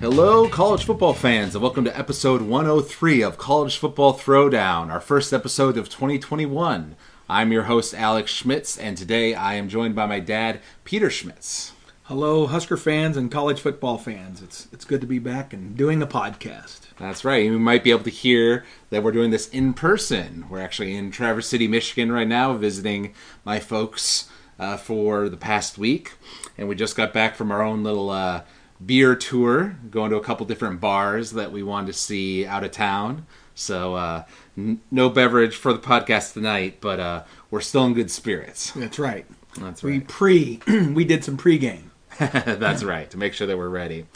[0.00, 5.32] Hello, college football fans, and welcome to episode 103 of College Football Throwdown, our first
[5.32, 6.94] episode of 2021.
[7.28, 11.72] I'm your host, Alex Schmitz, and today I am joined by my dad, Peter Schmitz.
[12.08, 14.40] Hello, Husker fans and college football fans.
[14.40, 16.82] It's it's good to be back and doing a podcast.
[17.00, 17.42] That's right.
[17.42, 20.44] You might be able to hear that we're doing this in person.
[20.48, 23.12] We're actually in Traverse City, Michigan right now, visiting
[23.44, 26.12] my folks uh, for the past week.
[26.56, 28.42] And we just got back from our own little uh,
[28.84, 32.70] beer tour, going to a couple different bars that we wanted to see out of
[32.70, 33.26] town.
[33.56, 34.22] So, uh,
[34.56, 38.70] n- no beverage for the podcast tonight, but uh, we're still in good spirits.
[38.70, 39.26] That's right.
[39.58, 39.90] That's right.
[39.90, 41.90] We pre we did some pregame.
[42.18, 44.06] That's right, to make sure that we're ready.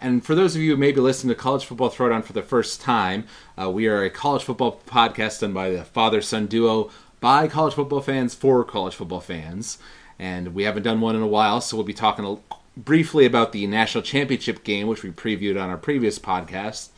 [0.00, 2.42] And for those of you who may be listening to College Football Throwdown for the
[2.42, 3.24] first time,
[3.60, 7.74] uh, we are a college football podcast done by the father son duo by college
[7.74, 9.78] football fans for college football fans.
[10.18, 12.40] And we haven't done one in a while, so we'll be talking
[12.76, 16.88] briefly about the national championship game, which we previewed on our previous podcast,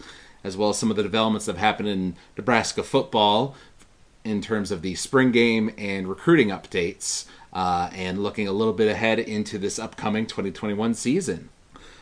[0.45, 3.55] as well as some of the developments that have happened in Nebraska football
[4.25, 8.89] in terms of the spring game and recruiting updates, uh, and looking a little bit
[8.89, 11.49] ahead into this upcoming 2021 season.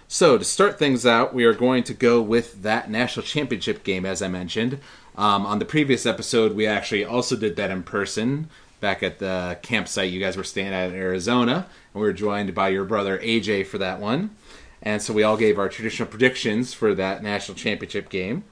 [0.09, 4.05] So, to start things out, we are going to go with that national championship game,
[4.05, 4.79] as I mentioned.
[5.17, 8.49] Um, on the previous episode, we actually also did that in person
[8.81, 12.55] back at the campsite you guys were staying at in Arizona, and we were joined
[12.55, 14.37] by your brother AJ for that one.
[14.83, 18.45] And so we all gave our traditional predictions for that national championship game.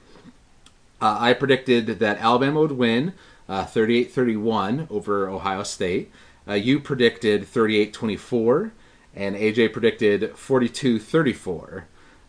[1.01, 3.13] Uh, I predicted that Alabama would win
[3.49, 6.11] uh, 38-31 over Ohio State.
[6.47, 8.71] Uh, you predicted 38-24,
[9.15, 11.83] and AJ predicted 42-34.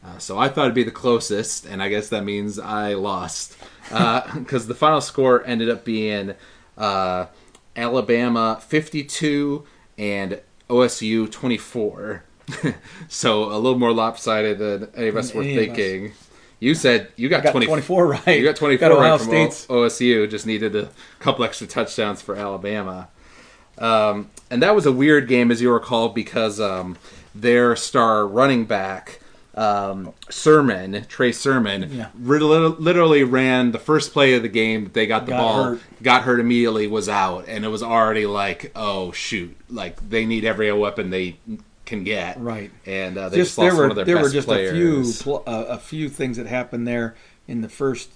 [0.04, 3.56] Uh, so I thought it'd be the closest, and I guess that means I lost
[3.88, 6.34] because the final score ended up being
[6.76, 7.26] uh,
[7.76, 9.64] Alabama 52
[9.96, 12.24] and OSU 24.
[13.08, 16.12] so a little more lopsided than any of us were Any thinking.
[16.58, 18.38] You said you got, Got 20 24 right.
[18.38, 19.66] You got 24 Got right from State's.
[19.66, 20.30] OSU.
[20.30, 23.08] Just needed a couple extra touchdowns for Alabama.
[23.78, 26.96] Um, and that was a weird game, as you recall, because um,
[27.34, 29.20] their star running back,
[29.54, 32.08] um, Sermon, Trey Sermon, Yeah.
[32.20, 34.90] literally ran the first play of the game.
[34.92, 35.80] They got the Got ball, hurt.
[36.02, 40.44] got hurt immediately, was out, and it was already like, oh shoot, like they need
[40.44, 41.36] every weapon they
[41.84, 42.40] can get.
[42.40, 42.70] Right.
[42.86, 44.70] And uh, they Just just, lost there were one of their there were just players.
[44.72, 47.14] a few pl- uh, a few things that happened there
[47.48, 48.10] in the first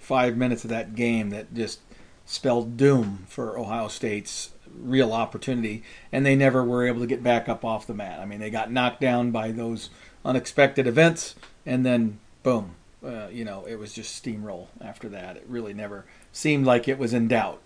[0.00, 1.80] five minutes of that game that just
[2.26, 7.48] spelled doom for Ohio State's real opportunity, and they never were able to get back
[7.48, 8.20] up off the mat.
[8.20, 9.90] I mean, they got knocked down by those
[10.24, 11.34] unexpected events,
[11.66, 15.36] and then boom, uh, you know, it was just steamroll after that.
[15.36, 17.60] It really never seemed like it was in doubt.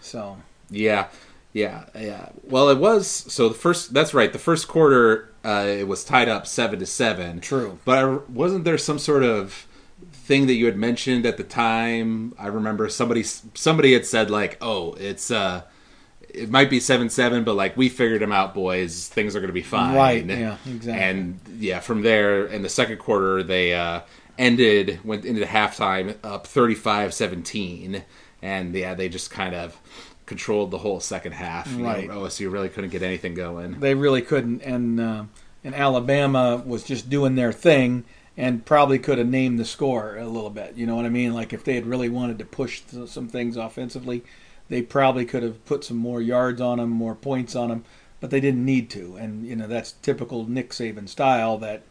[0.00, 0.38] So
[0.70, 1.08] Yeah,
[1.52, 2.30] yeah, yeah.
[2.44, 3.92] Well, it was so the first.
[3.92, 4.32] That's right.
[4.32, 7.40] The first quarter, uh, it was tied up seven to seven.
[7.40, 7.78] True.
[7.84, 9.66] But wasn't there some sort of
[10.12, 12.34] thing that you had mentioned at the time?
[12.38, 15.62] I remember somebody somebody had said like, "Oh, it's uh,
[16.34, 19.08] it might be seven seven, but like we figured them out, boys.
[19.08, 20.92] Things are going to be fine." Right, yeah, exactly.
[21.02, 24.00] And yeah, from there in the second quarter, they uh,
[24.38, 28.02] ended went into the halftime up 35-17
[28.40, 29.78] and yeah, they just kind of
[30.26, 31.70] controlled the whole second half.
[31.70, 32.08] You know, Right.
[32.08, 33.80] OSU really couldn't get anything going.
[33.80, 35.24] They really couldn't, and uh,
[35.64, 38.04] and Alabama was just doing their thing,
[38.36, 40.74] and probably could have named the score a little bit.
[40.76, 41.34] You know what I mean?
[41.34, 44.24] Like if they had really wanted to push some things offensively,
[44.72, 47.84] they probably could have put some more yards on them, more points on them,
[48.20, 49.16] but they didn't need to.
[49.16, 51.58] And you know that's typical Nick Saban style.
[51.58, 51.82] That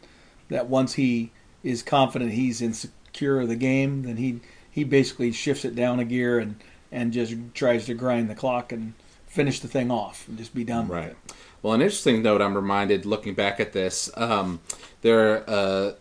[0.49, 1.29] that once he
[1.63, 4.39] is confident he's insecure of the game, then he
[4.71, 6.55] he basically shifts it down a gear and
[6.91, 8.95] and just tries to grind the clock and
[9.27, 11.09] finish the thing off and just be done with Right.
[11.09, 11.17] it.
[11.61, 14.59] Well, an interesting note I'm reminded looking back at this, um,
[15.03, 15.91] there uh,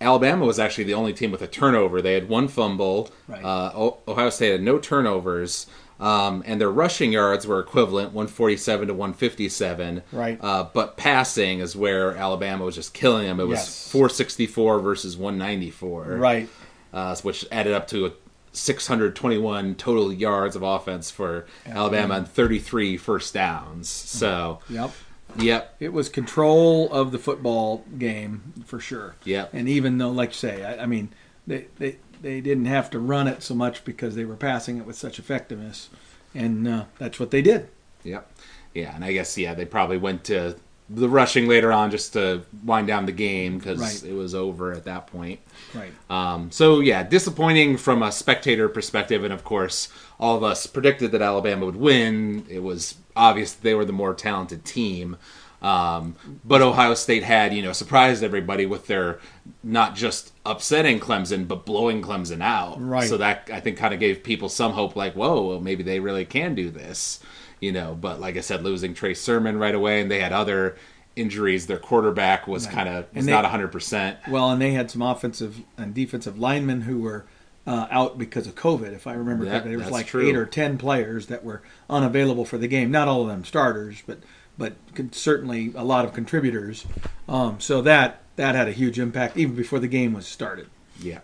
[0.00, 2.02] Alabama was actually the only team with a turnover.
[2.02, 3.08] They had one fumble.
[3.26, 3.42] Right.
[3.42, 5.66] Uh, Ohio State had no turnovers.
[6.00, 10.02] Um, and their rushing yards were equivalent, 147 to 157.
[10.12, 10.38] Right.
[10.40, 13.40] Uh, but passing is where Alabama was just killing them.
[13.40, 13.90] It was Yes.
[13.90, 16.04] 464 versus 194.
[16.16, 16.48] Right.
[16.92, 18.12] uh, which added up to
[18.52, 23.88] 621 total yards of offense for Alabama and 33 first downs.
[23.88, 24.90] So, Yep.
[25.38, 29.16] yep, It was control of the football game for sure.
[29.24, 29.50] Yep.
[29.52, 31.10] And even though, like you say, I, I mean,
[31.46, 34.86] they, they they didn't have to run it so much because they were passing it
[34.86, 35.88] with such effectiveness,
[36.34, 37.68] and uh, that's what they did.
[38.04, 38.30] yep,
[38.74, 38.94] yeah.
[38.94, 40.56] And I guess yeah, they probably went to
[40.90, 44.02] the rushing later on just to wind down the game because Right.
[44.10, 45.38] it was over at that point.
[45.74, 45.92] Right.
[46.08, 49.88] Um, so yeah, disappointing from a spectator perspective, and of course,
[50.18, 52.46] all of us predicted that Alabama would win.
[52.48, 55.16] It was obvious that they were the more talented team,
[55.60, 56.14] um,
[56.44, 59.18] but Ohio State had you know surprised everybody with their
[59.62, 62.80] not just upsetting Clemson but blowing Clemson out.
[62.80, 63.08] Right.
[63.08, 66.00] So that I think kind of gave people some hope, like whoa, well, maybe they
[66.00, 67.20] really can do this,
[67.60, 67.96] you know.
[68.00, 70.76] But like I said, losing Trey Sermon right away, and they had other
[71.16, 71.66] injuries.
[71.66, 74.18] Their quarterback was kind of was they- not hundred percent.
[74.28, 77.26] Well, and they had some offensive and defensive linemen who were
[77.66, 78.94] uh, out because of COVID.
[78.94, 80.26] If I remember correctly, there was like true.
[80.26, 82.90] eight or ten players that were unavailable for the game.
[82.90, 84.20] Not all of them starters, but
[84.58, 84.74] but
[85.12, 86.84] certainly a lot of contributors.
[87.28, 90.68] Um, so that that had a huge impact even before the game was started.
[91.00, 91.20] Yeah.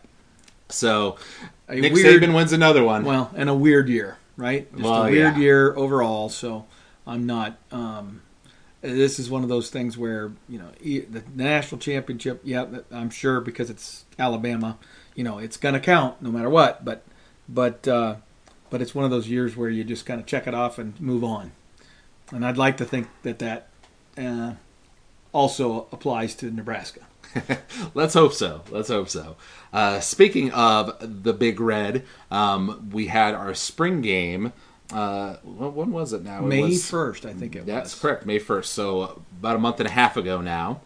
[0.68, 1.16] So
[1.68, 3.04] A Nick weird- Saban wins another one.
[3.04, 4.70] Well, and a weird year, right?
[4.72, 5.40] Just Well, a weird yeah.
[5.42, 6.28] year overall.
[6.28, 6.66] So
[7.06, 7.58] I'm not.
[7.70, 8.22] Um,
[8.80, 12.40] this is one of those things where you know the, the national championship.
[12.44, 14.78] Yeah, I'm sure because it's Alabama.
[15.14, 16.84] You know, it's going to count no matter what.
[16.84, 17.02] But
[17.48, 18.16] but uh,
[18.70, 20.98] but it's one of those years where you just kind of check it off and
[21.00, 21.52] move on.
[22.32, 23.68] And I'd like to think that that
[24.16, 24.54] uh,
[25.32, 27.00] also applies to Nebraska.
[27.94, 28.62] Let's hope so.
[28.70, 29.36] Let's hope so.
[29.72, 34.52] Uh, speaking of the Big Red, um, we had our spring game.
[34.92, 36.44] Uh, when was it now?
[36.44, 37.66] It May was- first, I think it was.
[37.66, 38.00] That's was.
[38.00, 38.66] correct, May 1st.
[38.66, 40.80] So about a month and a half ago now.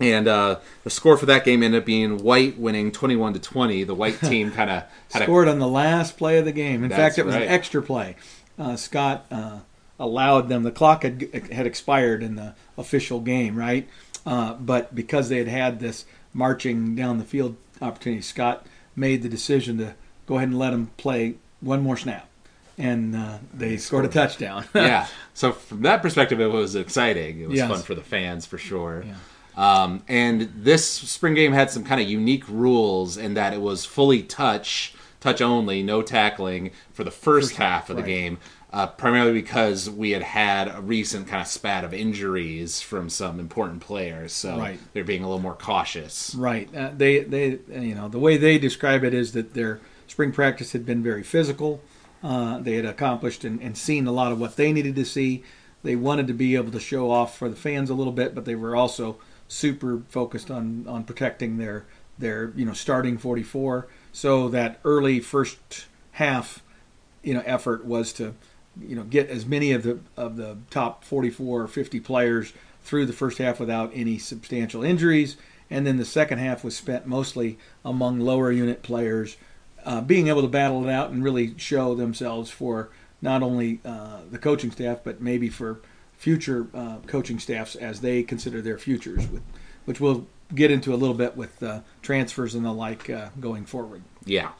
[0.00, 3.84] And uh, the score for that game ended up being White winning 21 to 20.
[3.84, 6.82] The White team kind of had a scored on the last play of the game.
[6.82, 7.44] In fact, it was right.
[7.44, 8.16] an extra play.
[8.58, 9.60] Uh, Scott uh,
[10.02, 10.62] allowed them.
[10.64, 13.88] The clock had had expired in the official game, right?
[14.26, 16.04] Uh, but because they had had this
[16.34, 19.94] marching down the field opportunity, Scott made the decision to
[20.26, 22.28] go ahead and let them play one more snap,
[22.76, 24.64] and uh, they scored a touchdown.
[24.74, 25.06] yeah.
[25.34, 27.40] So from that perspective, it was exciting.
[27.40, 27.70] It was Yes.
[27.70, 29.02] fun for the fans for sure.
[29.06, 29.14] Yeah.
[29.56, 33.84] Um, and this spring game had some kind of unique rules in that it was
[33.86, 38.38] fully touch, touch only, no tackling for the first, First half half, of the game.
[38.72, 43.38] Uh, primarily because we had had a recent kind of spat of injuries from some
[43.38, 44.80] important players, so Right.
[44.94, 46.34] they're being a little more cautious.
[46.34, 46.74] Right.
[46.74, 50.72] Uh, they they you know the way they describe it is that their spring practice
[50.72, 51.82] had been very physical.
[52.22, 55.42] Uh, they had accomplished and, and seen a lot of what they needed to see.
[55.82, 58.46] They wanted to be able to show off for the fans a little bit, but
[58.46, 59.18] they were also
[59.48, 61.84] super focused on on protecting their
[62.18, 63.86] their you know starting 44.
[64.12, 66.62] So that early first half
[67.22, 68.34] you know effort was to
[68.80, 72.52] you know get as many of the of the top 44 or 50 players
[72.82, 75.36] through the first half without any substantial injuries
[75.70, 79.36] and then the second half was spent mostly among lower unit players
[79.84, 82.88] uh, being able to battle it out and really show themselves for
[83.20, 85.80] not only uh, the coaching staff but maybe for
[86.16, 89.42] future uh, coaching staffs as they consider their futures with
[89.84, 93.64] which we'll get into a little bit with uh, transfers and the like uh, going
[93.64, 94.50] forward Yeah.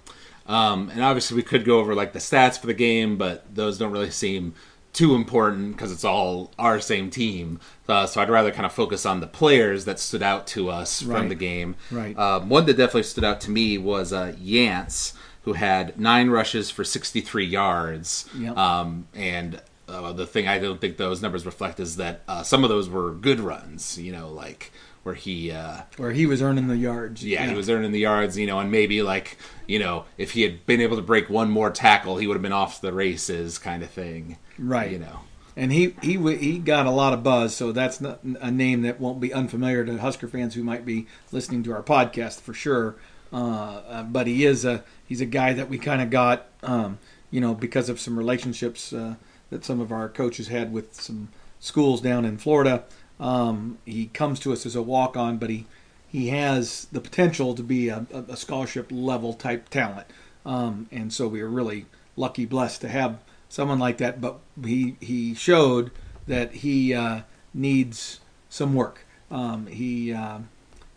[0.47, 3.79] Um, and obviously, we could go over like the stats for the game, but those
[3.79, 4.55] don't really seem
[4.93, 7.61] too important because it's all our same team.
[7.89, 11.03] Uh, so I'd rather kind of focus on the players that stood out to us
[11.03, 11.77] from the game.
[11.91, 12.17] Right.
[12.19, 16.71] Um, one that definitely stood out to me was uh, Yance, who had nine rushes
[16.71, 18.29] for 63 yards.
[18.37, 18.57] Yep.
[18.57, 22.63] Um, and uh, the thing I don't think those numbers reflect is that uh, some
[22.63, 23.99] of those were good runs.
[23.99, 25.51] You know, like where he.
[25.51, 28.59] Uh, where he was earning the yards yeah, he was earning the yards, you know,
[28.59, 32.17] and maybe like, you know, if he had been able to break one more tackle,
[32.17, 34.39] he would have been off the races, kind of thing.
[34.59, 34.91] Right.
[34.91, 35.21] You know.
[35.55, 38.99] And he he he got a lot of buzz, so that's not a name that
[38.99, 42.97] won't be unfamiliar to Husker fans who might be listening to our podcast for sure.
[43.33, 46.99] Uh, uh, but he is a he's a guy that we kind of got, um,
[47.31, 49.17] you know, because of some relationships uh,
[49.51, 51.29] that some of our coaches had with some
[51.61, 52.85] schools down in Florida.
[53.23, 55.67] Um, he comes to us as a walk on, but he
[56.09, 60.09] he has the potential to be a, a scholarship level type talent,
[60.45, 61.87] um, and so we are really
[62.17, 64.21] lucky, blessed to have someone like that.
[64.21, 65.93] But he he showed
[66.27, 67.21] that he uh,
[67.55, 68.19] needs
[68.51, 69.07] some work.
[69.31, 70.41] Um, he uh,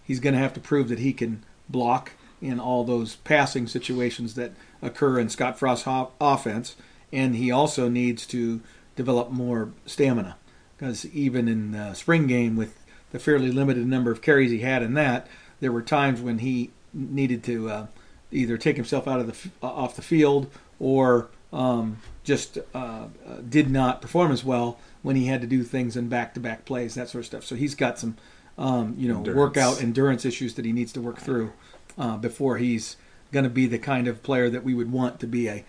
[0.04, 4.34] he's going to have to prove that he can block in all those passing situations
[4.34, 4.52] that
[4.82, 5.88] occur in Scott Frost's
[6.20, 6.76] offense,
[7.14, 8.62] and he also needs to
[8.96, 10.38] develop more stamina
[10.86, 12.78] because even in the spring game with
[13.12, 15.26] the fairly limited number of carries he had in that,
[15.60, 17.88] there were times when he needed to uh,
[18.32, 23.08] either take himself out of the uh, off the field or um, just uh, uh,
[23.50, 27.10] did not perform as well when he had to do things in back-to-back plays, that
[27.10, 27.44] sort of stuff.
[27.44, 28.18] So he's got some,
[28.58, 29.38] um, you know, Endurance.
[29.38, 31.54] workout endurance issues that he needs to work through
[31.98, 32.96] uh, before he's
[33.32, 35.66] going to be the kind of player that we would want to be a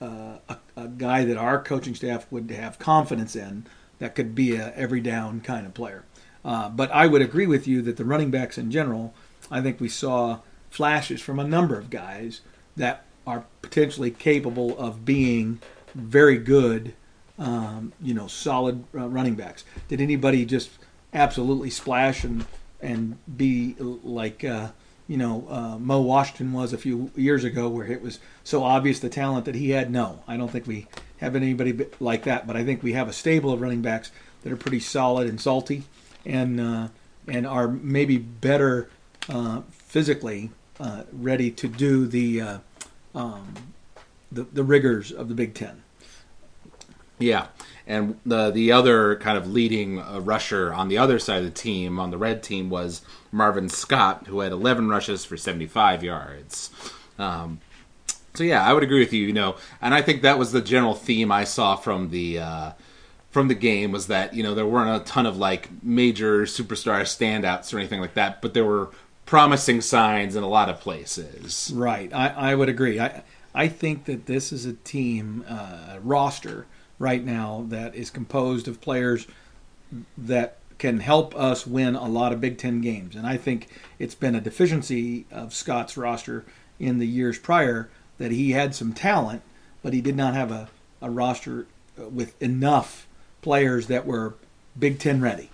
[0.00, 3.66] a, a, a guy that our coaching staff would have confidence in
[3.98, 6.04] that could be a every down kind of player.
[6.44, 9.14] Uh, but I would agree with you that the running backs in general,
[9.50, 10.40] I think we saw
[10.70, 12.40] flashes from a number of guys
[12.76, 15.60] that are potentially capable of being
[15.94, 16.94] very good,
[17.38, 19.64] um, you know, solid uh, running backs.
[19.88, 20.70] Did anybody just
[21.12, 22.46] absolutely splash and
[22.80, 24.68] and be like uh,
[25.06, 29.00] you know uh, Mo Washington was a few years ago, where it was so obvious
[29.00, 29.90] the talent that he had?
[29.90, 30.86] No, I don't think we
[31.18, 32.46] have anybody like that.
[32.46, 34.10] But I think we have a stable of running backs
[34.42, 35.84] that are pretty solid and salty,
[36.24, 36.88] and uh,
[37.26, 38.88] and are maybe better
[39.28, 42.58] uh, physically uh, ready to do the, uh,
[43.14, 43.54] um,
[44.30, 45.82] the the rigors of the Big Ten.
[47.18, 47.48] Yeah,
[47.86, 51.50] and the the other kind of leading uh, rusher on the other side of the
[51.50, 56.70] team, on the red team, was Marvin Scott, who had 11 rushes for 75 yards.
[57.18, 57.60] Um,
[58.38, 59.26] so yeah, I would agree with you.
[59.26, 62.72] You know, and I think that was the general theme I saw from the uh,
[63.30, 67.00] from the game was that you know there weren't a ton of like major superstar
[67.00, 68.90] standouts or anything like that, but there were
[69.26, 71.72] promising signs in a lot of places.
[71.74, 73.00] Right, I, I would agree.
[73.00, 73.22] I
[73.54, 76.66] I think that this is a team uh, roster
[77.00, 79.26] right now that is composed of players
[80.16, 83.16] that can help us win a lot of Big Ten games.
[83.16, 83.66] And I think
[83.98, 86.44] it's been a deficiency of Scott's roster
[86.78, 89.42] in the years prior that he had some talent,
[89.82, 90.68] but he did not have a,
[91.00, 93.06] a roster with enough
[93.42, 94.34] players that were
[94.78, 95.50] Big Ten ready.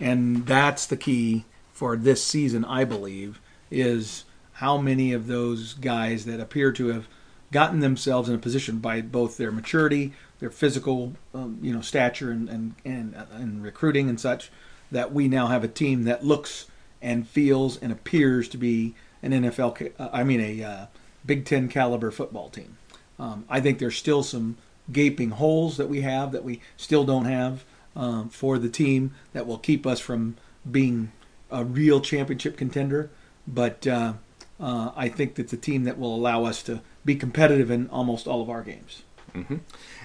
[0.00, 6.24] And that's the key for this season, I believe, is how many of those guys
[6.24, 7.06] that appear to have
[7.52, 12.30] gotten themselves in a position by both their maturity, their physical, um, you know, stature
[12.30, 14.50] and, and, and, uh, and recruiting and such,
[14.90, 16.66] that we now have a team that looks
[17.00, 20.86] and feels and appears to be an NFL, uh, I mean, a uh,
[21.26, 22.78] Big Ten caliber football team.
[23.18, 24.56] Um, I think there's still some
[24.92, 27.64] gaping holes that we have that we still don't have
[27.94, 30.36] um, for the team that will keep us from
[30.70, 31.12] being
[31.50, 33.10] a real championship contender.
[33.46, 34.14] But uh,
[34.60, 38.26] uh, I think that's a team that will allow us to be competitive in almost
[38.26, 39.02] all of our games.
[39.34, 39.56] Mm-hmm.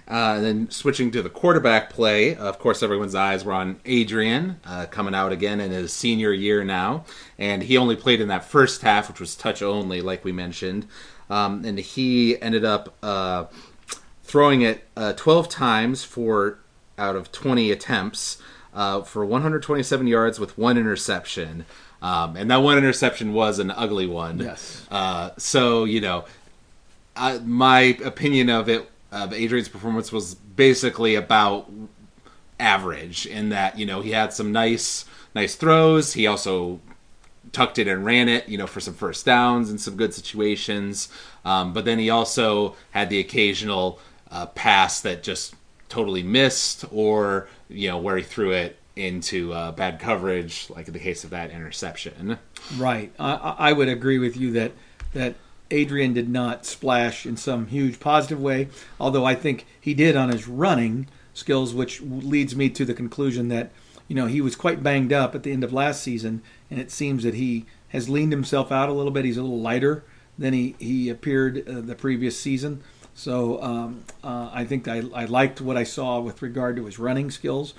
[0.07, 4.87] Uh, then switching to the quarterback play, of course, everyone's eyes were on Adrian uh,
[4.87, 7.05] coming out again in his senior year now,
[7.37, 10.85] and he only played in that first half, which was touch only, like we mentioned,
[11.31, 13.45] um, and he ended up uh,
[14.21, 16.59] throwing it uh, 12 times for
[16.97, 18.37] out of 20 attempts
[18.73, 21.65] uh, for 127 yards with one interception.
[22.01, 24.39] Um, and that one interception was an ugly one.
[24.39, 24.85] Yes.
[24.91, 26.25] Uh, so you know,
[27.43, 31.69] my opinion of it of Adrian's performance was basically about
[32.59, 36.13] average in that you know he had some nice nice throws.
[36.13, 36.79] He also
[37.51, 41.09] tucked it and ran it, you know, for some first downs and some good situations.
[41.43, 45.55] Um, but then he also had the occasional uh, pass that just
[45.89, 50.93] totally missed, or you know, where he threw it into uh, bad coverage, like in
[50.93, 52.37] the case of that interception.
[52.77, 53.11] Right.
[53.19, 54.71] I, I would agree with you that
[55.13, 55.35] that
[55.69, 58.69] Adrian did not splash in some huge positive way,
[58.99, 63.47] although I think he did on his running skills, which leads me to the conclusion
[63.49, 63.71] that
[64.07, 66.41] you know he was quite banged up at the end of last season,
[66.71, 69.25] and it seems that he has leaned himself out a little bit.
[69.25, 70.03] He's a little lighter
[70.39, 72.81] than he he appeared uh, the previous season.
[73.13, 76.97] So um, uh, I think I, I liked what I saw with regard to his
[76.97, 77.73] running skills.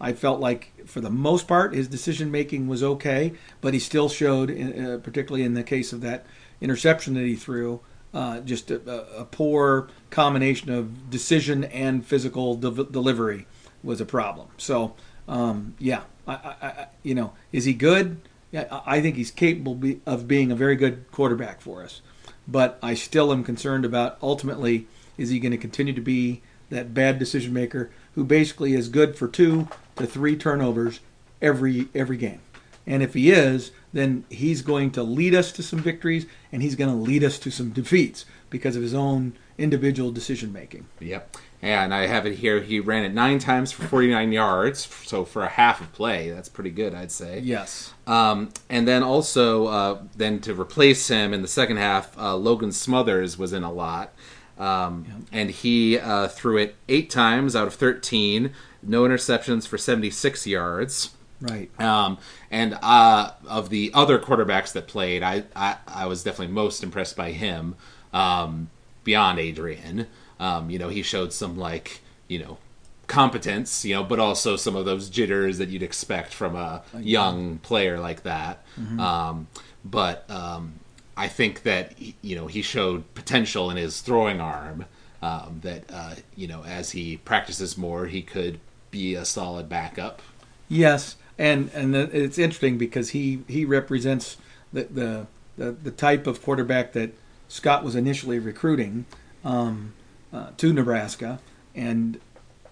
[0.00, 4.08] I felt like, for the most part, his decision making was okay, but he still
[4.08, 6.26] showed, uh, particularly in the case of that
[6.60, 7.80] interception that he threw.
[8.14, 13.46] Uh, just a, a, poor combination of decision and physical de- delivery
[13.82, 14.48] was a problem.
[14.56, 14.94] So,
[15.28, 18.18] um, yeah, I, I, I, you know, is he good?
[18.56, 22.00] I think he's capable of being a very good quarterback for us.
[22.48, 24.86] But I still am concerned about ultimately,
[25.18, 29.16] is he going to continue to be that bad decision maker who basically is good
[29.16, 31.00] for two to three turnovers
[31.42, 32.40] every every game?
[32.86, 36.76] And if he is, then he's going to lead us to some victories and he's
[36.76, 40.86] going to lead us to some defeats because of his own individual decision making.
[41.00, 41.36] Yep.
[41.62, 42.60] And I have it here.
[42.60, 44.86] He ran it nine times for 49 yards.
[45.04, 47.40] So for a half of play, that's pretty good, I'd say.
[47.40, 47.92] Yes.
[48.06, 52.72] Um, and then also, uh, then to replace him in the second half, uh, Logan
[52.72, 54.12] Smothers was in a lot.
[54.58, 55.28] Um, yep.
[55.32, 61.10] And he uh, threw it eight times out of 13, no interceptions for 76 yards.
[61.40, 61.68] Right.
[61.80, 62.18] Um,
[62.50, 67.16] and uh, of the other quarterbacks that played, I, I, I was definitely most impressed
[67.16, 67.76] by him
[68.12, 68.70] um,
[69.06, 70.06] beyond Adrian.
[70.38, 72.58] Um, you know, he showed some, like, you know,
[73.06, 77.58] competence, you know, but also some of those jitters that you'd expect from a young
[77.58, 78.64] player like that.
[78.78, 79.00] Mm-hmm.
[79.00, 79.46] Um,
[79.84, 80.74] but um,
[81.16, 84.84] I think that, you know, he showed potential in his throwing arm
[85.22, 88.58] um, that, uh, you know, as he practices more, he could
[88.90, 90.20] be a solid backup.
[90.68, 94.36] Yes, and and it's interesting because he he represents
[94.72, 97.10] the the the, the type of quarterback that
[97.48, 99.06] Scott was initially recruiting
[99.44, 99.94] um,
[100.32, 101.40] uh, to Nebraska,
[101.74, 102.20] and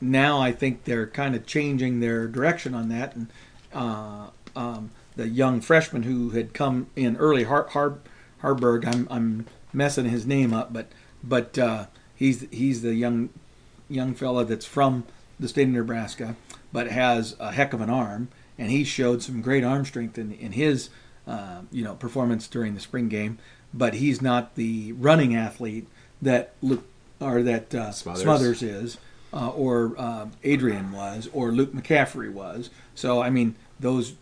[0.00, 3.14] now I think they're kind of changing their direction on that.
[3.14, 3.28] And
[3.72, 4.26] uh,
[4.56, 7.98] um, the young freshman who had come in early, Har- Har-
[8.42, 10.88] Haarberg, I'm, I'm messing his name up, but
[11.22, 13.30] but uh, he's he's the young
[13.88, 15.04] young fella that's from
[15.38, 16.36] the state of Nebraska,
[16.72, 18.28] but has a heck of an arm,
[18.58, 20.90] and he showed some great arm strength in, in his
[21.26, 23.38] uh, you know performance during the spring game.
[23.76, 25.88] But he's not the running athlete
[26.22, 26.86] that Luke
[27.20, 28.22] or that uh, Smothers.
[28.22, 28.62] Smothers.
[28.62, 28.98] is,
[29.32, 32.70] uh, or uh, Adrian was, or Luke McCaffrey was.
[32.94, 34.14] So I mean, those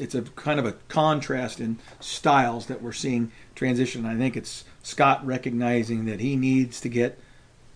[0.00, 4.06] it's a kind of a contrast in styles that we're seeing transition.
[4.06, 7.18] I think it's Scott recognizing that he needs to get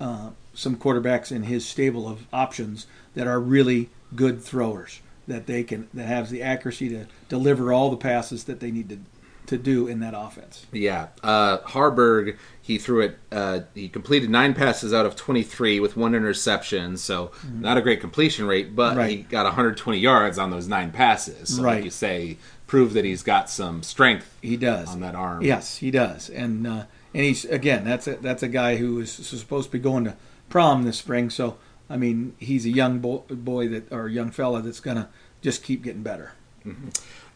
[0.01, 5.63] uh, some quarterbacks in his stable of options that are really good throwers that they
[5.63, 8.99] can that has the accuracy to deliver all the passes that they need to
[9.49, 10.67] to do in that offense.
[10.73, 12.37] Yeah, uh, Haarberg
[12.69, 13.19] he threw it.
[13.33, 17.63] Uh, he completed nine passes out of 23 with one interception, so mm-hmm.
[17.63, 19.11] not a great completion rate, but right.
[19.11, 21.57] he got 120 yards on those nine passes.
[21.57, 21.77] So, right.
[21.77, 22.37] like you say,
[22.67, 24.37] prove that he's got some strength.
[24.43, 25.43] He does on that arm.
[25.43, 29.11] Yes, he does, and uh, and he's again that's a that's a guy who is
[29.11, 30.15] supposed to be going to
[30.51, 31.31] prom this spring.
[31.31, 31.57] So
[31.89, 35.09] I mean, he's a young boy, boy that or young fella that's gonna
[35.41, 36.33] just keep getting better.
[36.67, 36.89] Mm-hmm.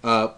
[0.04, 0.28] Uh,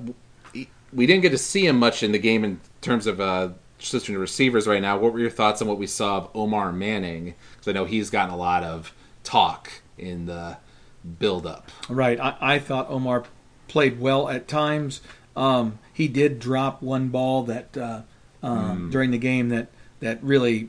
[0.94, 4.14] we didn't get to see him much in the game in terms of uh, switching
[4.14, 4.98] to receivers right now.
[4.98, 7.34] What were your thoughts on what we saw of Omar Manning?
[7.52, 10.58] Because I know he's gotten a lot of talk in the
[11.18, 11.70] build-up.
[11.88, 12.18] Right.
[12.20, 13.24] I, I thought Omar
[13.68, 15.00] played well at times.
[15.36, 18.02] Um, he did drop one ball that uh,
[18.42, 18.92] um, mm.
[18.92, 19.68] during the game that
[20.00, 20.68] that really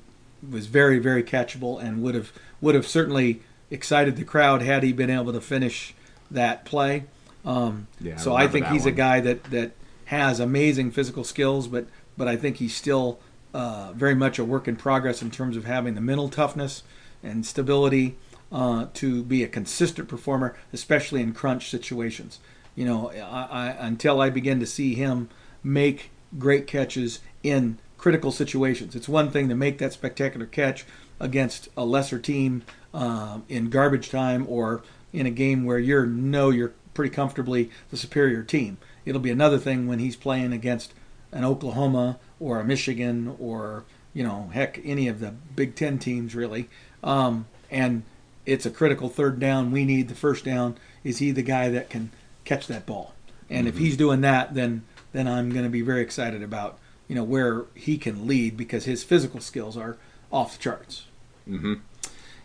[0.50, 4.91] was very very catchable and would have would have certainly excited the crowd had he
[4.91, 5.94] been able to finish
[6.32, 7.05] that play.
[7.44, 8.94] Um, yeah, so I, I think he's one.
[8.94, 9.72] a guy that that
[10.05, 13.19] has amazing physical skills, but but I think he's still
[13.53, 16.83] uh, very much a work in progress in terms of having the mental toughness
[17.24, 18.15] and stability
[18.51, 22.39] uh, to be a consistent performer, especially in crunch situations.
[22.75, 25.30] You know, I, I, until I begin to see him
[25.63, 28.95] make great catches in critical situations.
[28.95, 30.86] It's one thing to make that spectacular catch
[31.19, 36.49] against a lesser team uh, in garbage time or in a game where you know
[36.49, 38.77] you're pretty comfortably the superior team.
[39.06, 40.94] It'll be another thing when he's playing against
[41.32, 46.36] an Oklahoma or a Michigan or you know heck any of the Big Ten teams
[46.36, 46.70] really.
[47.04, 48.04] Um, and
[48.46, 49.72] it's a critical third down.
[49.72, 50.78] We need the first down.
[51.04, 52.12] Is he the guy that can
[52.44, 53.13] catch that ball?
[53.50, 53.76] And mm-hmm.
[53.76, 57.24] if he's doing that, then then I'm going to be very excited about you know
[57.24, 59.98] where he can lead because his physical skills are
[60.32, 61.06] off the charts.
[61.48, 61.76] Mm-hmm.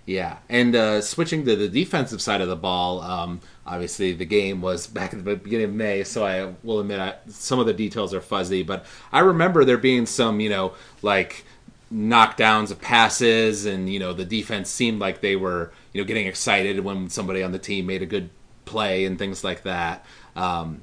[0.06, 4.60] Yeah, and uh, switching to the defensive side of the ball, um, obviously the game
[4.60, 7.72] was back at the beginning of May, so I will admit I, some of the
[7.72, 11.44] details are fuzzy, but I remember there being some, you know, like
[11.92, 16.26] knockdowns of passes, and you know the defense seemed like they were, you know, getting
[16.26, 18.30] excited when somebody on the team made a good
[18.64, 20.04] play and things like that.
[20.34, 20.82] Um,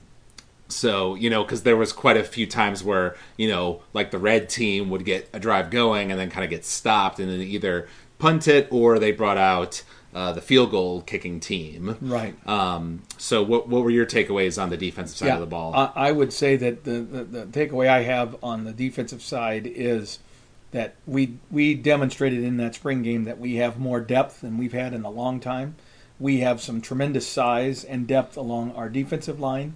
[0.69, 4.17] so you know because there was quite a few times where you know like the
[4.17, 7.41] red team would get a drive going and then kind of get stopped and then
[7.41, 7.87] either
[8.19, 11.97] punt it or they brought out uh, the field goal kicking team.
[12.01, 12.35] Right.
[12.47, 15.73] Um, so, what what were your takeaways on the defensive side yeah, of the ball?
[15.75, 19.67] I, I would say that the, the, the, takeaway I have on the defensive side
[19.67, 20.19] is
[20.71, 24.73] that we we demonstrated in that spring game that we have more depth than we've
[24.73, 25.75] had in a long time.
[26.19, 29.75] We have some tremendous size and depth along our defensive line.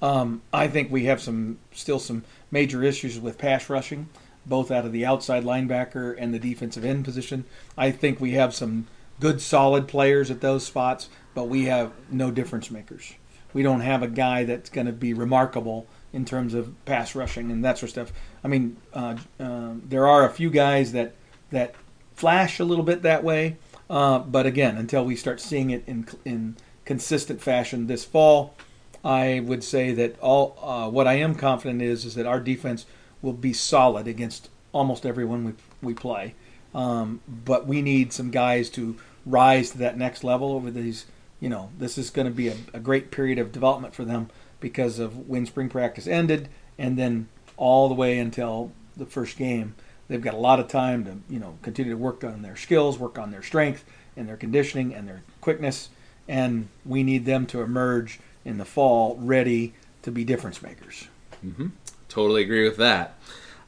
[0.00, 4.08] Um, I think we have some still some major issues with pass rushing
[4.44, 7.44] both out of the outside linebacker and the defensive end position.
[7.76, 8.86] I think we have some
[9.22, 13.14] good, solid players at those spots, but we have no difference makers.
[13.54, 17.52] We don't have a guy that's going to be remarkable in terms of pass rushing
[17.52, 18.12] and that sort of stuff.
[18.42, 21.14] I mean, uh, uh, there are a few guys that
[21.50, 21.76] that
[22.16, 23.58] flash a little bit that way,
[23.88, 28.56] uh, but again, until we start seeing it in in consistent fashion this fall,
[29.04, 32.86] I would say that all uh, what I am confident is is that our defense
[33.22, 36.34] will be solid against almost everyone we we play.
[36.74, 41.06] Um, but we need some guys to rise to that next level over these.
[41.40, 44.30] You know, this is going to be a, a great period of development for them
[44.60, 49.74] because of when spring practice ended, and then all the way until the first game.
[50.08, 52.98] They've got a lot of time to you know continue to work on their skills,
[52.98, 53.84] work on their strength
[54.16, 55.88] and their conditioning and their quickness,
[56.28, 61.08] and we need them to emerge in the fall ready to be difference makers.
[61.44, 61.68] Mm-hmm.
[62.08, 63.16] Totally agree with that.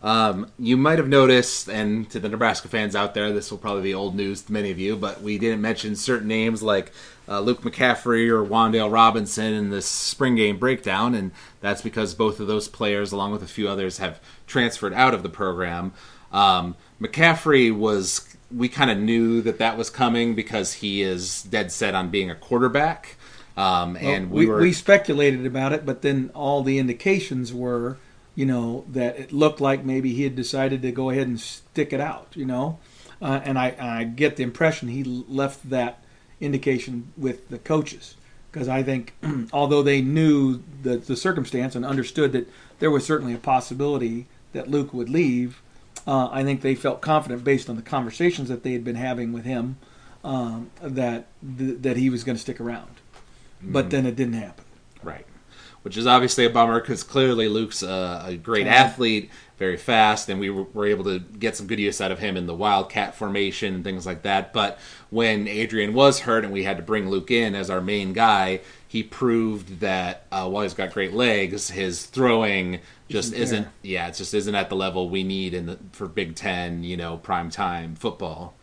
[0.05, 3.85] Um, you might have noticed, and to the Nebraska fans out there, this will probably
[3.85, 6.93] be old news to many of you, but we didn't mention certain names like
[7.27, 12.39] uh, Luke McCaffrey or Wan'Dale Robinson in this spring game breakdown, and that's because both
[12.39, 15.95] of those players, along with a few others, have transferred out of the program.
[16.33, 21.73] Um, McCaffrey was, we kind of knew that that was coming because he is dead
[21.73, 23.17] set on being a quarterback.
[23.57, 27.55] Um, and well, we, we, were we speculated about it, but then all the indications
[27.55, 27.97] were
[28.35, 31.93] you know, that it looked like maybe he had decided to go ahead and stick
[31.93, 32.79] it out, you know.
[33.23, 36.03] Uh, and I, I get the impression he left that
[36.41, 38.17] indication with the coaches
[38.51, 39.15] because I think,
[39.53, 42.49] although they knew the, the circumstance and understood that
[42.81, 45.63] there was certainly a possibility that Luke would leave,
[46.07, 49.33] uh, I think they felt confident based on the conversations that they had been having
[49.33, 49.79] with him
[50.23, 51.27] um, that
[51.59, 52.97] th- that he was going to stick around.
[53.63, 53.73] Mm-hmm.
[53.73, 54.65] But then it didn't happen.
[55.03, 55.27] Right
[55.85, 60.41] which is obviously a bummer because clearly Luke's a, a great athlete, very fast, and
[60.41, 63.15] we were, were, able to get some good use out of him in the wildcat
[63.15, 64.55] formation and things like that.
[64.55, 64.79] But
[65.11, 68.61] when Adrian was hurt and we had to bring Luke in as our main guy,
[68.89, 74.09] he proved that uh, while he's got great legs, his throwing just isn't, isn't yeah,
[74.09, 77.19] it just isn't at the level we need in the, for Big Ten, you know,
[77.19, 78.55] prime time football.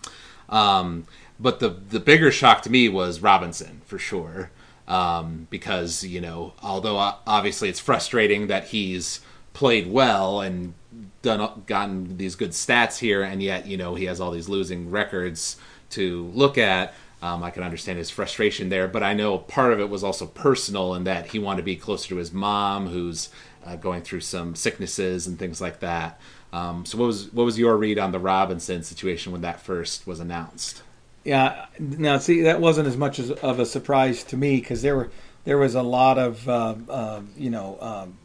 [0.50, 1.06] Um,
[1.40, 4.50] but the the bigger shock to me was Robinson for sure
[4.88, 9.22] um, because you know although obviously it's frustrating that he's
[9.54, 10.74] played well and
[11.22, 14.90] done gotten these good stats here and yet you know he has all these losing
[14.90, 15.58] records
[15.90, 19.80] to look at um, I can understand his frustration there, but I know part of
[19.80, 23.30] it was also personal in that he wanted to be closer to his mom, who's
[23.64, 26.20] uh, going through some sicknesses and things like that.
[26.52, 30.08] Um, so, what was what was your read on the Robinson situation when that first
[30.08, 30.82] was announced?
[31.24, 31.68] Yeah.
[31.80, 35.12] Now, see, that wasn't as much as, of a surprise to me because there were
[35.44, 38.18] there was a lot of uh, uh, you know um,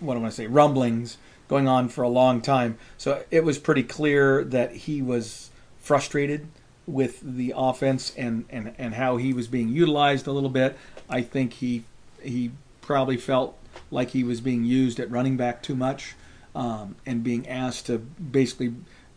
[0.00, 1.18] what do I want to say rumblings
[1.48, 2.78] going on for a long time.
[2.96, 6.46] So it was pretty clear that he was frustrated
[6.86, 10.78] with the offense and, and, and how he was being utilized a little bit.
[11.08, 11.84] I think he
[12.22, 13.56] he probably felt
[13.90, 16.14] like he was being used at running back too much
[16.54, 18.74] um, and being asked to basically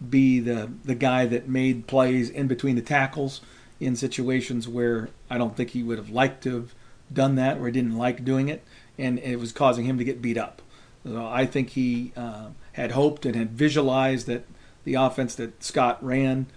[0.09, 3.41] be the the guy that made plays in between the tackles
[3.79, 6.75] in situations where I don't think he would have liked to have
[7.11, 8.63] done that or he didn't like doing it,
[8.97, 10.61] and it was causing him to get beat up.
[11.05, 14.45] So I think he uh, had hoped and had visualized that
[14.85, 16.47] the offense that Scott ran,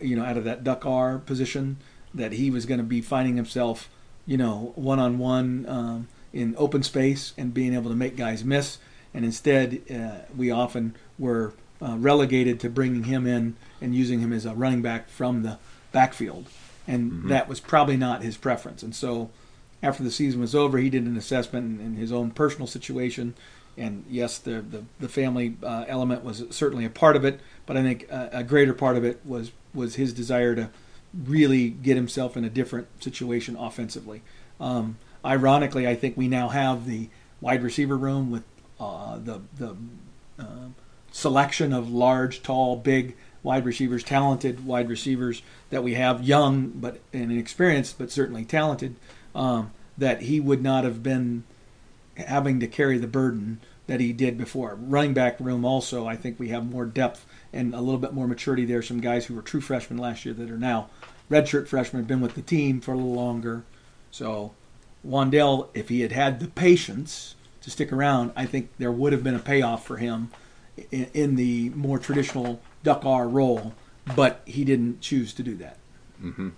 [0.00, 1.78] you know, out of that duck R position,
[2.14, 3.90] that he was going to be finding himself,
[4.24, 8.78] you know, one on one in open space and being able to make guys miss.
[9.12, 14.32] And instead, uh, we often were uh, relegated to bringing him in and using him
[14.32, 15.58] as a running back from the
[15.92, 16.46] backfield,
[16.86, 17.28] and mm-hmm.
[17.28, 18.82] that was probably not his preference.
[18.82, 19.30] And so,
[19.82, 23.34] after the season was over, he did an assessment in, in his own personal situation,
[23.76, 27.76] and yes, the the, the family uh, element was certainly a part of it, but
[27.76, 30.70] I think a, a greater part of it was was his desire to
[31.24, 34.22] really get himself in a different situation offensively.
[34.60, 37.08] Um, ironically, I think we now have the
[37.40, 38.44] wide receiver room with
[38.80, 39.76] uh, the the
[40.38, 40.68] uh,
[41.16, 47.00] selection of large, tall, big wide receivers, talented wide receivers that we have, young but
[47.10, 48.94] inexperienced, but certainly talented,
[49.34, 51.42] um, that he would not have been
[52.18, 54.74] having to carry the burden that he did before.
[54.78, 58.28] Running back room also, I think we have more depth and a little bit more
[58.28, 58.82] maturity there.
[58.82, 60.90] Some guys who were true freshmen last year that are now
[61.30, 63.64] redshirt freshmen, been with the team for a little longer.
[64.10, 64.52] So
[65.06, 69.24] Wan'Dale, if he had had the patience to stick around, I think there would have
[69.24, 70.30] been a payoff for him
[70.90, 73.74] in, in the more traditional Duck R role,
[74.14, 75.78] but he didn't choose to do that.
[76.22, 76.50] Mm-hmm.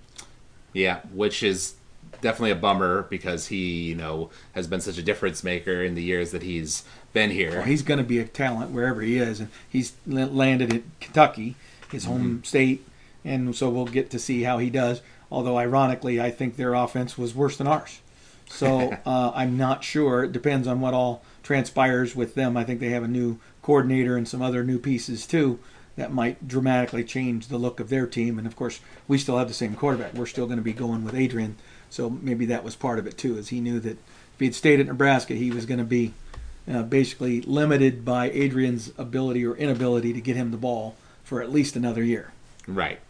[0.72, 1.74] Yeah, which is
[2.20, 6.02] definitely a bummer because he, you know, has been such a difference maker in the
[6.02, 7.52] years that he's been here.
[7.52, 11.56] Well, he's going to be a talent wherever he is, and he's landed in Kentucky,
[11.90, 12.12] his mm-hmm.
[12.12, 12.86] home state,
[13.24, 15.00] and so we'll get to see how he does.
[15.30, 18.00] Although, ironically, I think their offense was worse than ours.
[18.46, 20.24] So uh, I'm not sure.
[20.24, 22.56] It depends on what all transpires with them.
[22.56, 25.58] I think they have a new coordinator and some other new pieces too
[25.96, 28.38] that might dramatically change the look of their team.
[28.38, 30.14] And of course, we still have the same quarterback.
[30.14, 31.56] We're still going to be going with Adrian,
[31.90, 34.54] so maybe that was part of it too, as he knew that if he had
[34.54, 36.14] stayed at Nebraska, he was going to be
[36.66, 41.52] uh, basically limited by Adrian's ability or inability to get him the ball for at
[41.52, 42.32] least another year.
[42.66, 43.00] Right.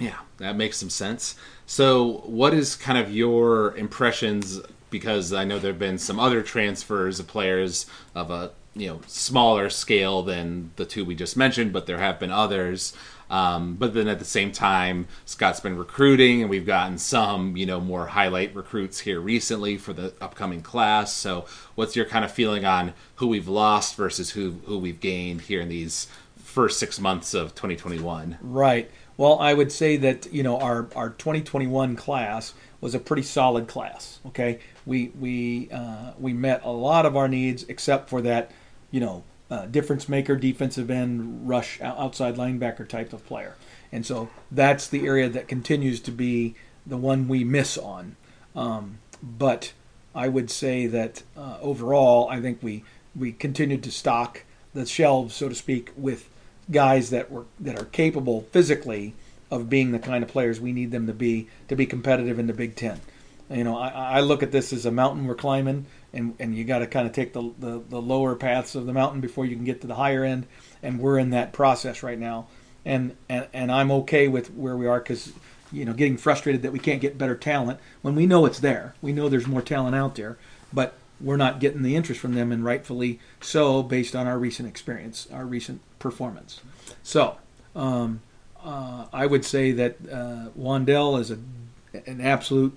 [0.00, 1.36] Yeah, that makes some sense.
[1.64, 4.60] So, what is kind of your impressions?
[4.90, 7.86] Because I know there have been some other transfers of players
[8.16, 12.18] of a you know smaller scale than the two we just mentioned, but there have
[12.18, 12.94] been others.
[13.30, 17.64] Um, but then at the same time, Scott's been recruiting, and we've gotten some, you
[17.64, 21.12] know, more highlight recruits here recently for the upcoming class.
[21.12, 25.42] So, what's your kind of feeling on who we've lost versus who who we've gained
[25.42, 28.38] here in these first six months of 2021?
[28.42, 28.90] Right.
[29.16, 33.66] Well, I would say that you know our our 2021 class was a pretty solid
[33.66, 34.20] class.
[34.26, 38.50] Okay, we we uh, we met a lot of our needs except for that,
[38.94, 43.56] you know, uh, difference maker, defensive end, rush, outside linebacker type of player.
[43.90, 46.54] And so that's the area that continues to be
[46.86, 48.14] the one we miss on.
[48.54, 49.72] Um, but
[50.14, 52.84] I would say that uh, overall, I think we
[53.16, 56.28] we continued to stock the shelves, so to speak, with
[56.70, 59.14] guys that were that are capable physically
[59.50, 62.46] of being the kind of players we need them to be to be competitive in
[62.46, 63.00] the Big Ten.
[63.50, 66.64] You know, I, I look at this as a mountain we're climbing, and, and you
[66.64, 69.54] got to kind of take the, the, the lower paths of the mountain before you
[69.54, 70.46] can get to the higher end,
[70.82, 72.46] and we're in that process right now.
[72.86, 75.32] And and, and I'm okay with where we are because
[75.72, 78.94] you know getting frustrated that we can't get better talent when we know it's there.
[79.00, 80.36] We know there's more talent out there,
[80.72, 84.68] but we're not getting the interest from them, and rightfully so, based on our recent
[84.68, 86.60] experience, our recent performance.
[87.02, 87.36] So,
[87.74, 88.20] um,
[88.62, 91.38] uh, I would say that uh, Wan'Dale is a,
[92.06, 92.76] an absolute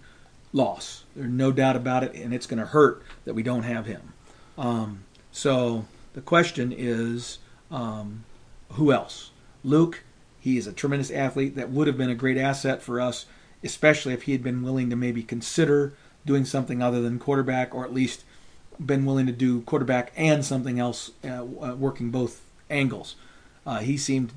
[0.58, 1.06] loss.
[1.15, 4.13] There's no doubt about it, and it's going to hurt that we don't have him.
[4.58, 7.38] Um, so the question is,
[7.72, 8.26] um,
[8.72, 9.32] who else?
[9.63, 10.04] Luke,
[10.39, 13.26] he is a tremendous athlete that would have been a great asset for us,
[13.63, 15.93] especially if he had been willing to maybe consider
[16.26, 18.24] doing something other than quarterback, or at least
[18.84, 23.15] been willing to do quarterback and something else, uh, uh working both angles.
[23.65, 24.32] Uh, he seemed,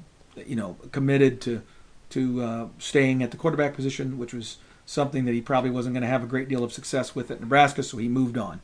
[0.46, 1.62] you know, committed to
[2.10, 4.58] to uh, staying at the quarterback position, which was
[4.90, 7.40] something that he probably wasn't going to have a great deal of success with at
[7.40, 8.60] Nebraska, so he moved on.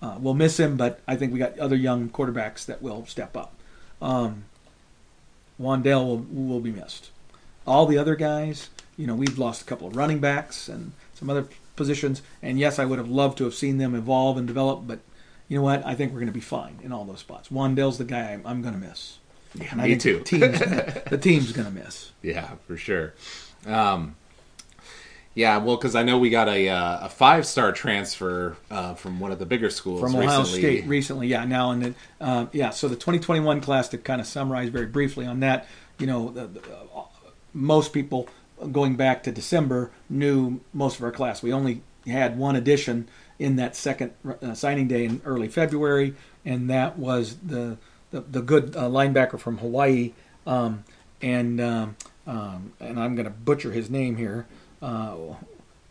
[0.00, 3.36] Uh, we'll miss him, but I think we got other young quarterbacks that will step
[3.36, 3.52] up.
[4.00, 4.44] Um,
[5.60, 7.10] Wan'Dale will, will be missed.
[7.66, 11.28] All the other guys, you know, we've lost a couple of running backs and some
[11.28, 14.86] other positions, and yes, I would have loved to have seen them evolve and develop,
[14.86, 15.00] but
[15.48, 15.84] you know what?
[15.84, 17.48] I think we're going to be fine in all those spots.
[17.48, 19.18] Wan'Dale's the guy I'm, I'm going to miss.
[19.56, 20.18] Yeah, and me too.
[20.24, 20.58] The team's,
[21.10, 22.12] the team's going to miss.
[22.22, 23.14] Yeah, for sure.
[23.66, 24.14] Um,
[25.36, 29.20] yeah, well, because I know we got a uh, a five star transfer uh, from
[29.20, 30.60] one of the bigger schools from Ohio recently.
[30.60, 31.28] State recently.
[31.28, 31.94] Yeah, now and then.
[32.18, 35.68] Uh, yeah, so the 2021 class to kind of summarize very briefly on that.
[35.98, 37.02] You know, the, the, uh,
[37.52, 38.30] most people
[38.72, 41.42] going back to December knew most of our class.
[41.42, 43.06] We only had one addition
[43.38, 46.14] in that second uh, signing day in early February,
[46.46, 47.76] and that was the
[48.10, 50.14] the, the good uh, linebacker from Hawaii.
[50.46, 50.84] Um,
[51.20, 51.96] and um,
[52.26, 54.46] um, and I'm going to butcher his name here
[54.82, 55.16] uh,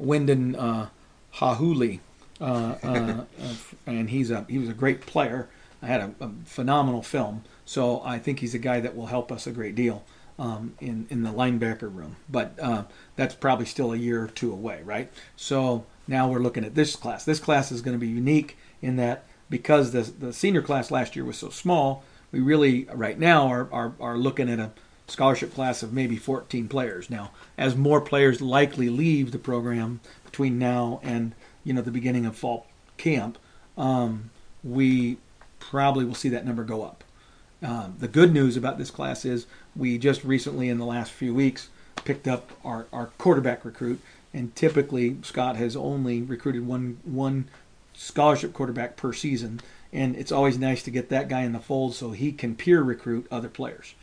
[0.01, 0.87] Wynden uh,
[1.35, 1.99] Ho'ohuli,
[2.39, 3.23] uh, uh,
[3.85, 5.49] and he's a he was a great player.
[5.81, 9.31] I had a, a, phenomenal film, so I think he's a guy that will help
[9.31, 10.03] us a great deal
[10.39, 12.17] um, in in the linebacker room.
[12.29, 12.83] But uh,
[13.15, 15.11] that's probably still a year or two away, right?
[15.35, 17.25] So now we're looking at this class.
[17.25, 21.15] This class is going to be unique in that because the the senior class last
[21.15, 24.71] year was so small, we really right now are are, are looking at a
[25.07, 27.09] scholarship class of maybe 14 players.
[27.09, 32.25] Now, as more players likely leave the program between now and you know the beginning
[32.25, 33.37] of fall camp,
[33.77, 34.29] um,
[34.63, 35.17] we
[35.59, 37.03] probably will see that number go up.
[37.61, 41.33] Um, the good news about this class is we just recently, in the last few
[41.33, 41.69] weeks,
[42.03, 43.99] picked up our, our quarterback recruit,
[44.33, 47.47] and typically Scott has only recruited one one
[47.93, 49.61] scholarship quarterback per season,
[49.93, 52.81] and it's always nice to get that guy in the fold so he can peer
[52.81, 53.95] recruit other players.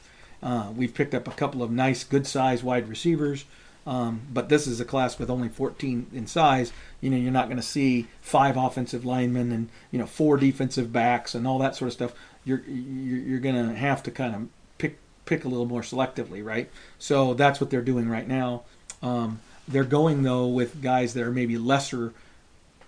[0.42, 3.44] Uh, we've picked up a couple of nice, good size wide receivers.
[3.86, 6.72] Um, but this is a class with only 14 in size.
[7.00, 10.92] You know, you're not going to see five offensive linemen and you know four defensive
[10.92, 12.12] backs and all that sort of stuff.
[12.44, 16.70] You're you're, going to have to kind of pick pick a little more selectively, right?
[16.98, 18.62] So that's what they're doing right now.
[19.02, 22.12] Um, they're going though with guys that are maybe lesser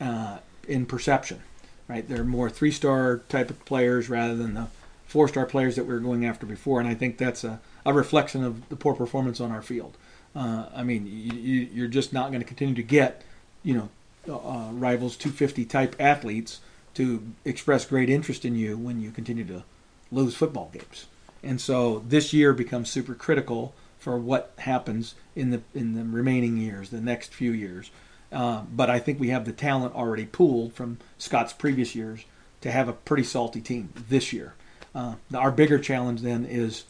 [0.01, 0.39] uh,
[0.69, 1.43] in perception,
[1.89, 2.09] right?
[2.09, 4.69] They're more three star type of players rather than the
[5.07, 7.93] four star players that we were going after before, and I think that's a, a
[7.93, 9.97] reflection of the poor performance on our field.
[10.35, 13.23] Uh, I mean, you, you're just not going to continue to get,
[13.63, 13.89] you know,
[14.33, 16.61] uh, rivals 250 type athletes
[16.95, 19.65] to express great interest in you when you continue to
[20.11, 21.07] lose football games.
[21.43, 26.57] And so this year becomes super critical for what happens in the in the remaining
[26.57, 27.91] years, the next few years.
[28.33, 32.25] Uh, but I think we have the talent already pooled from Scott's previous years
[32.63, 34.55] to have a pretty salty team this year.
[34.95, 36.85] Uh, our bigger challenge then is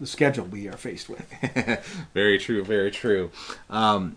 [0.00, 1.28] the schedule we are faced with.
[2.14, 3.30] very true, very true.
[3.68, 4.16] Um,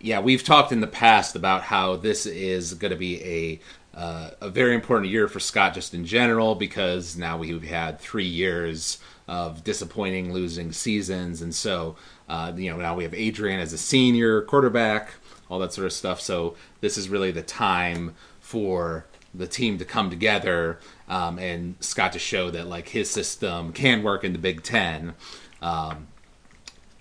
[0.00, 3.60] yeah, we've talked in the past about how this is going to be a
[3.98, 8.26] uh, a very important year for Scott just in general because now we've had three
[8.26, 11.96] years of disappointing losing seasons, and so
[12.28, 15.14] uh, you know now we have Adrian as a senior quarterback,
[15.48, 16.20] all that sort of stuff.
[16.20, 22.12] So this is really the time for the team to come together um, and Scott
[22.12, 25.14] to show that like his system can work in the Big Ten.
[25.60, 26.08] Um,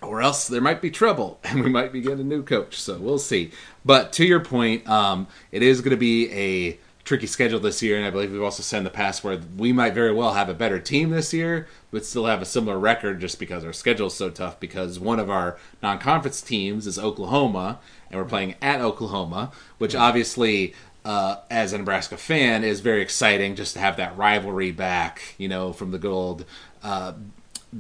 [0.01, 2.79] or else there might be trouble and we might be getting a new coach.
[2.79, 3.51] So we'll see.
[3.85, 7.97] But to your point, um, it is going to be a tricky schedule this year,
[7.97, 10.47] and I believe we've also said in the past where we might very well have
[10.47, 14.07] a better team this year, but still have a similar record just because our schedule
[14.07, 14.59] is so tough.
[14.59, 20.73] Because one of our non-conference teams is Oklahoma, and we're playing at Oklahoma, which obviously.
[21.05, 25.49] Uh, as a Nebraska fan, is very exciting just to have that rivalry back, you
[25.49, 26.45] know, from the good old
[26.81, 27.11] uh,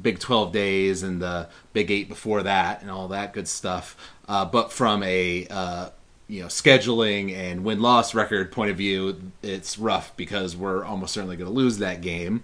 [0.01, 3.95] Big 12 days and the Big 8 before that and all that good stuff.
[4.27, 5.89] Uh, but from a uh,
[6.27, 11.13] you know scheduling and win loss record point of view, it's rough because we're almost
[11.13, 12.43] certainly going to lose that game,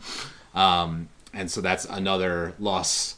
[0.54, 3.16] um, and so that's another loss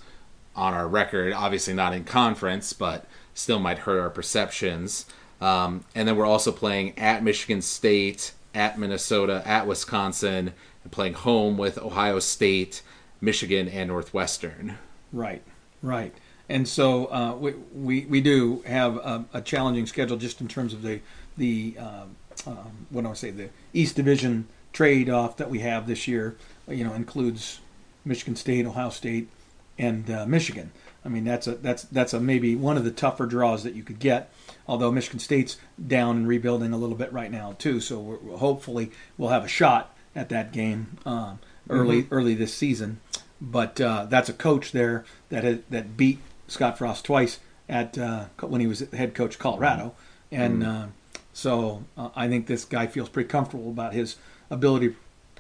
[0.55, 1.33] on our record.
[1.33, 5.05] Obviously not in conference, but still might hurt our perceptions.
[5.41, 11.13] Um, and then we're also playing at Michigan State, at Minnesota, at Wisconsin, and playing
[11.13, 12.83] home with Ohio State,
[13.19, 14.77] Michigan, and Northwestern.
[15.11, 15.41] Right,
[15.81, 16.13] right.
[16.47, 20.73] And so uh, we, we, we do have a, a, challenging schedule just in terms
[20.73, 20.99] of the
[21.37, 25.87] the um, um, what do I say the East Division trade off that we have
[25.87, 26.35] this year.
[26.67, 27.59] You know, includes
[28.05, 29.29] Michigan State, Ohio State,
[29.77, 30.71] and uh, Michigan.
[31.03, 33.83] I mean, that's a that's that's a maybe one of the tougher draws that you
[33.83, 34.31] could get.
[34.67, 38.91] Although Michigan State's down and rebuilding a little bit right now too, so we're, hopefully
[39.17, 42.13] we'll have a shot at that game um, early mm-hmm.
[42.13, 42.99] early this season.
[43.41, 48.25] But uh, that's a coach there that has, that beat Scott Frost twice at uh,
[48.41, 49.95] when he was head coach Colorado,
[50.31, 50.83] and mm.
[50.83, 50.87] uh,
[51.33, 54.17] so uh, I think this guy feels pretty comfortable about his
[54.51, 54.95] ability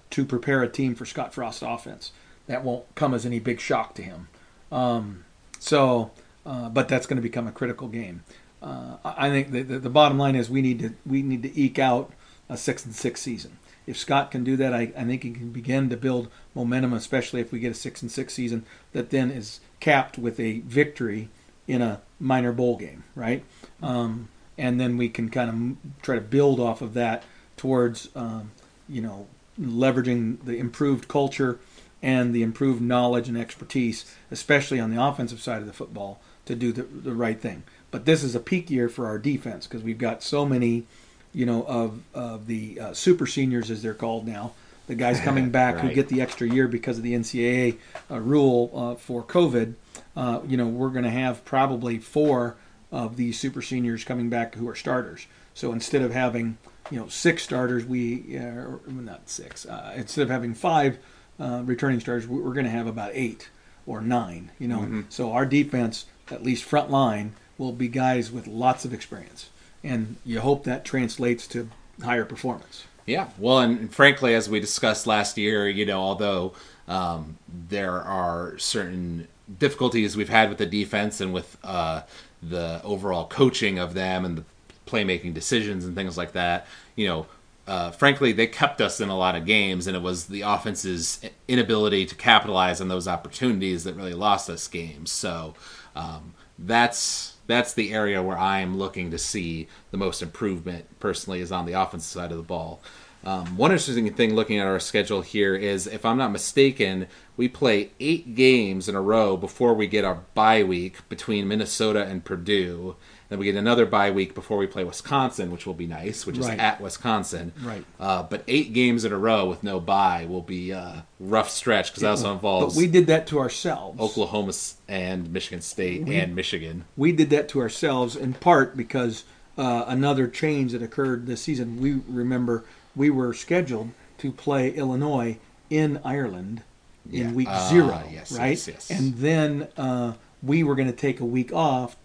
[0.09, 2.11] to prepare a team for Scott Frost's offense.
[2.47, 4.27] That won't come as any big shock to him.
[4.71, 5.25] Um,
[5.61, 6.09] so,
[6.43, 8.23] uh, but that's going to become a critical game.
[8.61, 11.59] Uh, I think the, the, the bottom line is we need to we need to
[11.59, 12.11] eke out
[12.49, 13.57] a six and six season.
[13.87, 17.41] If Scott can do that, I, I think he can begin to build momentum, especially
[17.41, 21.29] if we get a six and six season that then is capped with a victory
[21.67, 23.43] in a minor bowl game, right?
[23.81, 27.23] Um, and then we can kind of try to build off of that
[27.55, 28.51] towards, um,
[28.89, 29.27] you know,
[29.59, 31.59] leveraging the improved culture
[32.01, 36.55] and the improved knowledge and expertise, especially on the offensive side of the football, to
[36.55, 37.63] do the, the right thing.
[37.91, 40.85] But this is a peak year for our defense because we've got so many,
[41.33, 44.53] you know, of, of the uh, super seniors, as they're called now,
[44.87, 45.85] the guys coming back right.
[45.85, 47.77] who get the extra year because of the NCAA
[48.09, 49.75] uh, rule uh, for COVID.
[50.15, 52.55] Uh, you know, we're going to have probably four
[52.91, 55.27] of these super seniors coming back who are starters.
[55.53, 56.57] So instead of having
[56.89, 59.65] you know six starters, we uh, not six.
[59.65, 60.97] Uh, instead of having five
[61.41, 63.49] uh, returning starters, we're going to have about eight
[63.87, 64.51] or nine.
[64.59, 65.01] You know, mm-hmm.
[65.09, 69.49] so our defense, at least front line, will be guys with lots of experience,
[69.83, 71.69] and you hope that translates to
[72.03, 72.85] higher performance.
[73.05, 76.53] Yeah, well, and frankly, as we discussed last year, you know, although
[76.87, 79.27] um, there are certain
[79.59, 82.03] difficulties we've had with the defense and with uh,
[82.43, 84.43] the overall coaching of them and the
[84.85, 87.25] playmaking decisions and things like that, you know,
[87.67, 91.21] uh, frankly, they kept us in a lot of games, and it was the offense's
[91.47, 95.11] inability to capitalize on those opportunities that really lost us games.
[95.11, 95.53] So
[95.95, 101.41] um, that's that's the area where I am looking to see the most improvement personally
[101.41, 102.81] is on the offensive side of the ball.
[103.23, 107.47] Um, one interesting thing looking at our schedule here is, if I'm not mistaken, we
[107.47, 112.25] play eight games in a row before we get our bye week between Minnesota and
[112.25, 112.95] Purdue.
[113.31, 116.37] Then we get another bye week before we play Wisconsin, which will be nice, which
[116.37, 117.53] is at Wisconsin.
[117.63, 117.85] Right.
[117.97, 121.91] Uh, but eight games in a row with no bye will be a rough stretch
[121.91, 122.75] because that also involves.
[122.75, 124.01] But we did that to ourselves.
[124.01, 124.51] Oklahoma
[124.89, 126.83] and Michigan State we, and Michigan.
[126.97, 129.23] We did that to ourselves in part because
[129.57, 131.79] uh, another change that occurred this season.
[131.79, 132.65] We remember
[132.97, 135.37] we were scheduled to play Illinois
[135.69, 136.63] in Ireland
[137.09, 137.31] in yeah.
[137.31, 138.49] week uh, zero, yes, right?
[138.49, 138.89] Yes, yes.
[138.91, 141.95] And then uh, we were going to take a week off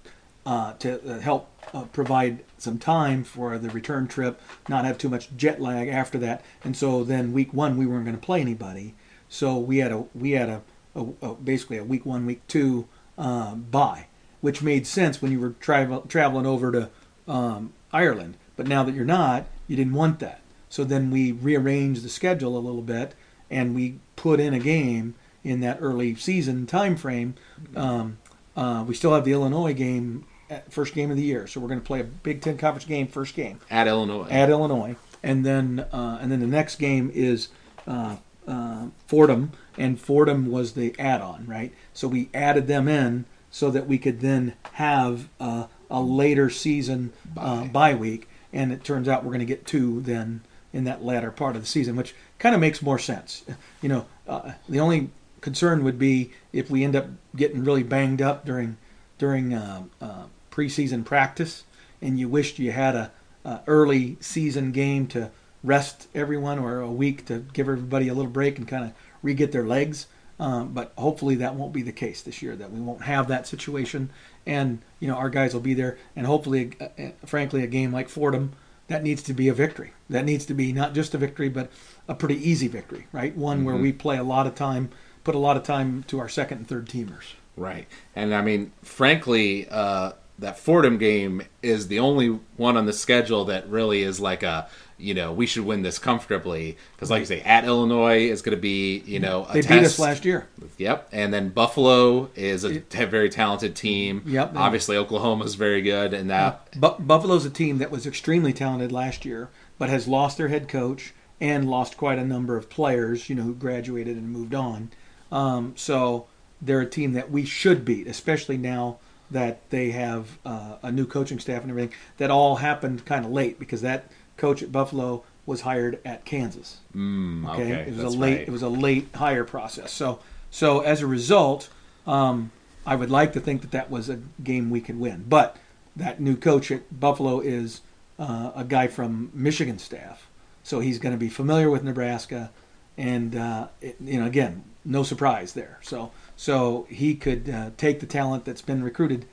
[0.46, 5.08] uh, to uh, help uh, provide some time for the return trip, not have too
[5.08, 6.44] much jet lag after that.
[6.62, 8.94] And so then week one we weren't going to play anybody,
[9.28, 10.62] so we had a we had a,
[10.94, 12.86] a, a basically a week one week two
[13.18, 14.06] uh, bye,
[14.40, 16.90] which made sense when you were travel, traveling over to
[17.26, 18.36] um, Ireland.
[18.54, 20.40] But now that you're not, you didn't want that.
[20.68, 23.14] So then we rearranged the schedule a little bit,
[23.50, 27.34] and we put in a game in that early season time frame.
[27.74, 28.18] Um,
[28.56, 30.24] uh, we still have the Illinois game
[30.70, 31.46] first game of the year.
[31.46, 34.28] So we're going to play a Big Ten conference game, first game at Illinois.
[34.30, 37.48] At Illinois, and then uh, and then the next game is
[37.86, 38.16] uh,
[38.46, 41.72] uh, Fordham, and Fordham was the add-on, right?
[41.92, 47.12] So we added them in so that we could then have uh, a later season
[47.36, 47.68] uh, Bye.
[47.68, 50.42] bye week, and it turns out we're going to get two then
[50.72, 53.44] in that latter part of the season, which kind of makes more sense.
[53.80, 58.20] You know, uh, the only concern would be if we end up getting really banged
[58.20, 58.76] up during
[59.18, 60.24] during uh, uh,
[60.56, 61.64] preseason practice,
[62.00, 63.12] and you wished you had a,
[63.44, 65.30] a early season game to
[65.62, 68.92] rest everyone, or a week to give everybody a little break and kind of
[69.22, 70.06] re-get their legs.
[70.38, 72.54] Um, but hopefully that won't be the case this year.
[72.56, 74.10] That we won't have that situation,
[74.46, 75.96] and you know our guys will be there.
[76.14, 78.52] And hopefully, uh, uh, frankly, a game like Fordham
[78.88, 79.92] that needs to be a victory.
[80.08, 81.70] That needs to be not just a victory, but
[82.06, 83.36] a pretty easy victory, right?
[83.36, 83.82] One where Mhm.
[83.82, 84.90] we play a lot of time,
[85.24, 87.34] put a lot of time to our second and third teamers.
[87.56, 87.88] Right.
[88.14, 93.46] And I mean, frankly, uh, that Fordham game is the only one on the schedule
[93.46, 94.68] that really is like a,
[94.98, 96.76] you know, we should win this comfortably.
[96.94, 99.68] Because, like you say, at Illinois is going to be, you know, a They test.
[99.68, 100.46] beat us last year.
[100.78, 101.08] Yep.
[101.12, 104.22] And then Buffalo is a t- very talented team.
[104.26, 104.52] Yep.
[104.56, 106.12] Obviously, Oklahoma's very good.
[106.12, 110.36] And that, Bu- Buffalo's a team that was extremely talented last year, but has lost
[110.36, 114.30] their head coach and lost quite a number of players, you know, who graduated and
[114.30, 114.90] moved on.
[115.32, 116.26] Um, so
[116.60, 118.98] they're a team that we should beat, especially now
[119.30, 121.96] that they have uh, a new coaching staff and everything.
[122.18, 126.78] That all happened kind of late because that coach at Buffalo was hired at Kansas.
[126.94, 128.48] mm, okay, it was that's a late right.
[128.48, 129.92] it was a late hire process.
[129.92, 130.18] So
[130.50, 131.68] so as a result,
[132.06, 132.50] um,
[132.84, 135.24] I would like to think that that was a game we could win.
[135.28, 135.56] But
[135.94, 137.80] that new coach at Buffalo is
[138.18, 140.28] uh, a guy from Michigan staff,
[140.62, 142.50] so he's going to be familiar with Nebraska,
[142.96, 145.78] and uh, it, you know again, no surprise there.
[145.82, 149.24] So so he could uh, take the talent that's been recruited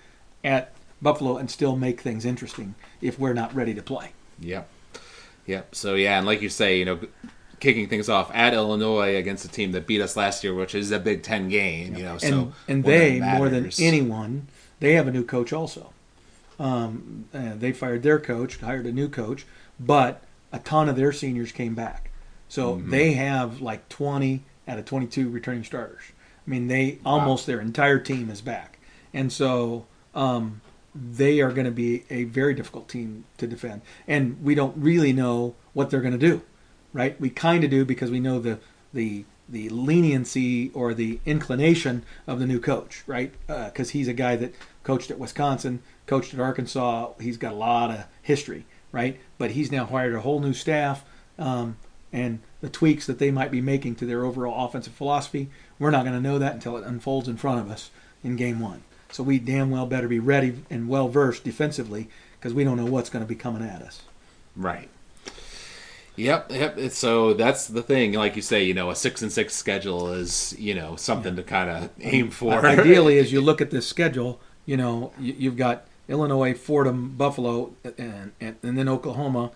[0.44, 4.12] at Buffalo and still make things interesting if we're not ready to play.
[4.40, 4.70] Yep.
[5.46, 5.76] Yep.
[5.76, 7.00] So yeah, and like you say, you know,
[7.60, 10.92] kicking things off at Illinois against a team that beat us last year, which is
[10.92, 11.96] a Big Ten game.
[11.96, 14.48] You know, and so and they more than anyone,
[14.80, 15.92] they have a new coach also.
[16.60, 19.46] Um, uh, they fired their coach, hired a new coach,
[19.80, 22.12] but a ton of their seniors came back,
[22.48, 22.92] so Mm-hmm.
[22.92, 26.04] they have like twenty out of twenty-two returning starters.
[26.46, 28.80] I mean, they almost their entire team is back,
[29.14, 30.62] and so um,
[30.94, 33.82] they are going to be a very difficult team to defend.
[34.08, 36.42] And we don't really know what they're going to do,
[36.92, 37.20] right?
[37.20, 38.60] We kind of do because we know the
[38.94, 43.34] the the leniency or the inclination of the new coach, right?
[43.48, 47.12] Because he's a guy that coached at Wisconsin, coached at Arkansas.
[47.20, 49.20] He's got a lot of history, right?
[49.38, 51.04] But he's now hired a whole new staff,
[51.38, 51.78] um,
[52.12, 55.50] and the tweaks that they might be making to their overall offensive philosophy,
[55.84, 57.92] we're not going to know that until it unfolds in front of us
[58.24, 58.84] in game one.
[59.12, 62.08] So we damn well better be ready and well versed defensively
[62.40, 64.02] because we don't know what's going to be coming at us.
[64.56, 64.90] Right.
[66.16, 66.92] Yep, yep.
[66.92, 68.14] So that's the thing.
[68.14, 71.44] Like you say, you know, a six and six schedule is, you know, something to
[71.44, 72.66] kind of aim for.
[72.66, 77.74] Ideally, as you look at this schedule, you know you, you've got Illinois, Fordham, Buffalo,
[77.98, 79.52] and, and and then Oklahoma,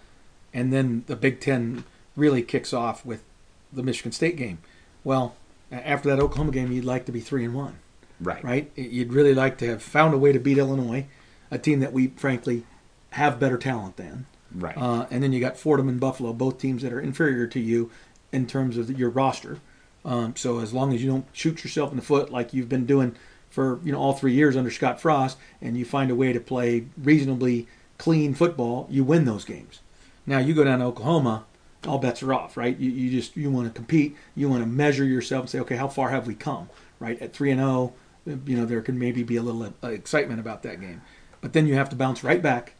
[0.53, 1.83] and then the Big Ten
[2.15, 3.23] really kicks off with
[3.71, 4.57] the Michigan State game.
[5.03, 5.35] Well,
[5.71, 7.77] after that Oklahoma game, you'd like to be three and one,
[8.19, 8.43] right.
[8.43, 8.71] right?
[8.75, 11.07] You'd really like to have found a way to beat Illinois,
[11.51, 12.63] a team that we frankly
[13.11, 14.25] have better talent than.
[14.53, 14.77] Right.
[14.77, 17.91] Uh, and then you got Fordham and Buffalo, both teams that are inferior to you
[18.31, 19.59] in terms of your roster.
[20.05, 22.85] Um, so as long as you don't shoot yourself in the foot like you've been
[22.85, 23.15] doing
[23.49, 26.39] for you know all three years under Scott Frost, and you find a way to
[26.39, 29.81] play reasonably clean football, you win those games.
[30.25, 31.45] Now you go down to Oklahoma,
[31.85, 32.77] all bets are off, right?
[32.77, 35.75] You, you just you want to compete, you want to measure yourself and say, okay,
[35.75, 36.69] how far have we come?
[36.99, 37.93] Right at three and zero,
[38.25, 41.01] you know there can maybe be a little uh, excitement about that game,
[41.41, 42.73] but then you have to bounce right back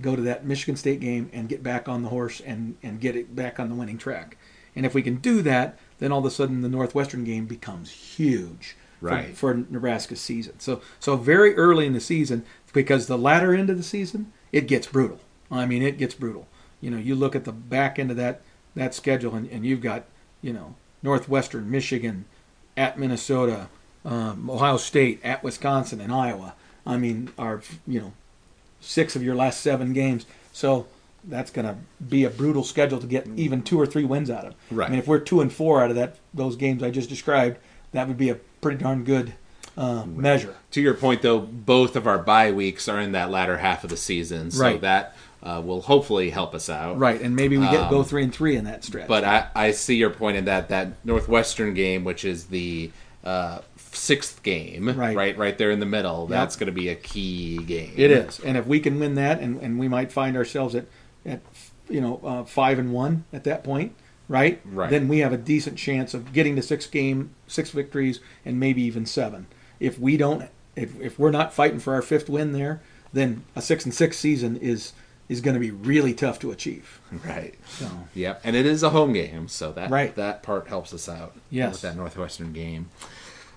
[0.00, 3.16] go to that Michigan State game and get back on the horse and, and get
[3.16, 4.36] it back on the winning track.
[4.76, 7.90] And if we can do that, then all of a sudden the Northwestern game becomes
[7.90, 9.36] huge for, Right.
[9.36, 10.60] for Nebraska's season.
[10.60, 14.68] So so very early in the season, because the latter end of the season, it
[14.68, 15.20] gets brutal.
[15.50, 16.46] I mean, it gets brutal.
[16.80, 18.40] You know, you look at the back end of that
[18.74, 20.04] that schedule, and, and you've got
[20.42, 22.24] you know Northwestern, Michigan,
[22.76, 23.68] at Minnesota,
[24.04, 26.54] um, Ohio State, at Wisconsin, and Iowa.
[26.86, 28.12] I mean, are you know
[28.80, 30.26] six of your last seven games.
[30.52, 30.86] So
[31.24, 31.76] that's going to
[32.08, 34.54] be a brutal schedule to get even two or three wins out of.
[34.70, 34.86] Right.
[34.86, 37.58] I mean, if we're two and four out of that those games I just described,
[37.92, 39.34] that would be a pretty darn good
[39.76, 40.56] uh, measure.
[40.72, 43.90] to your point, though, both of our bye weeks are in that latter half of
[43.90, 44.80] the season, so Right.
[44.80, 46.98] that uh, will hopefully help us out.
[46.98, 49.08] Right, and maybe we get go Um, three and three in that stretch.
[49.08, 52.90] But I, I see your point in that that Northwestern game, which is the
[53.24, 53.60] uh,
[53.92, 55.16] sixth game, Right.
[55.16, 56.26] right, right there in the middle.
[56.26, 57.92] That's going to be a key game.
[57.96, 60.86] it is, and if we can win that, and, and we might find ourselves at
[61.26, 61.40] at
[61.88, 63.94] you know, uh, five and one at that point,
[64.28, 64.60] right?
[64.64, 64.90] Right.
[64.90, 68.82] Then we have a decent chance of getting to six game, six victories, and maybe
[68.82, 69.46] even seven.
[69.80, 72.82] If we don't, if, if we're not fighting for our fifth win there,
[73.12, 74.92] then a six and six season is
[75.28, 77.00] is going to be really tough to achieve.
[77.26, 77.54] Right.
[77.68, 78.40] So Yep.
[78.44, 80.14] And it is a home game, so that Right.
[80.16, 81.72] that part helps us out Yes.
[81.72, 82.88] with that Northwestern game.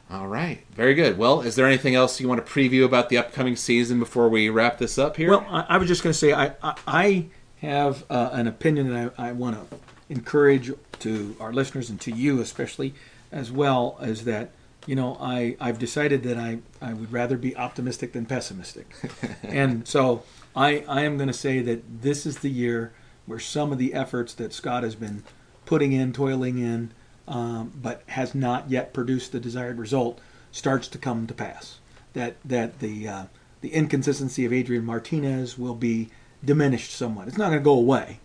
[0.10, 0.66] All right.
[0.76, 1.18] Very good.
[1.18, 4.50] Well, is there anything else you want to preview about the upcoming season before we
[4.50, 5.30] wrap this up here?
[5.30, 7.26] Well, I, I was just going to say I I, I
[7.62, 9.78] have uh, an opinion that I, I want to
[10.10, 12.94] encourage to our listeners and to you especially
[13.32, 14.52] as well as that
[14.86, 18.94] you know I I've decided that I I would rather be optimistic than pessimistic,
[19.44, 20.24] and so
[20.56, 22.94] I I am going to say that this is the year
[23.26, 25.24] where some of the efforts that Scott has been
[25.66, 26.92] putting in, toiling in,
[27.28, 30.20] um, but has not yet produced the desired result,
[30.52, 31.80] starts to come to pass.
[32.14, 33.26] That that the uh,
[33.62, 36.10] the inconsistency of Adrian Martinez will be
[36.44, 37.28] diminished somewhat.
[37.28, 38.20] It's not going to go away,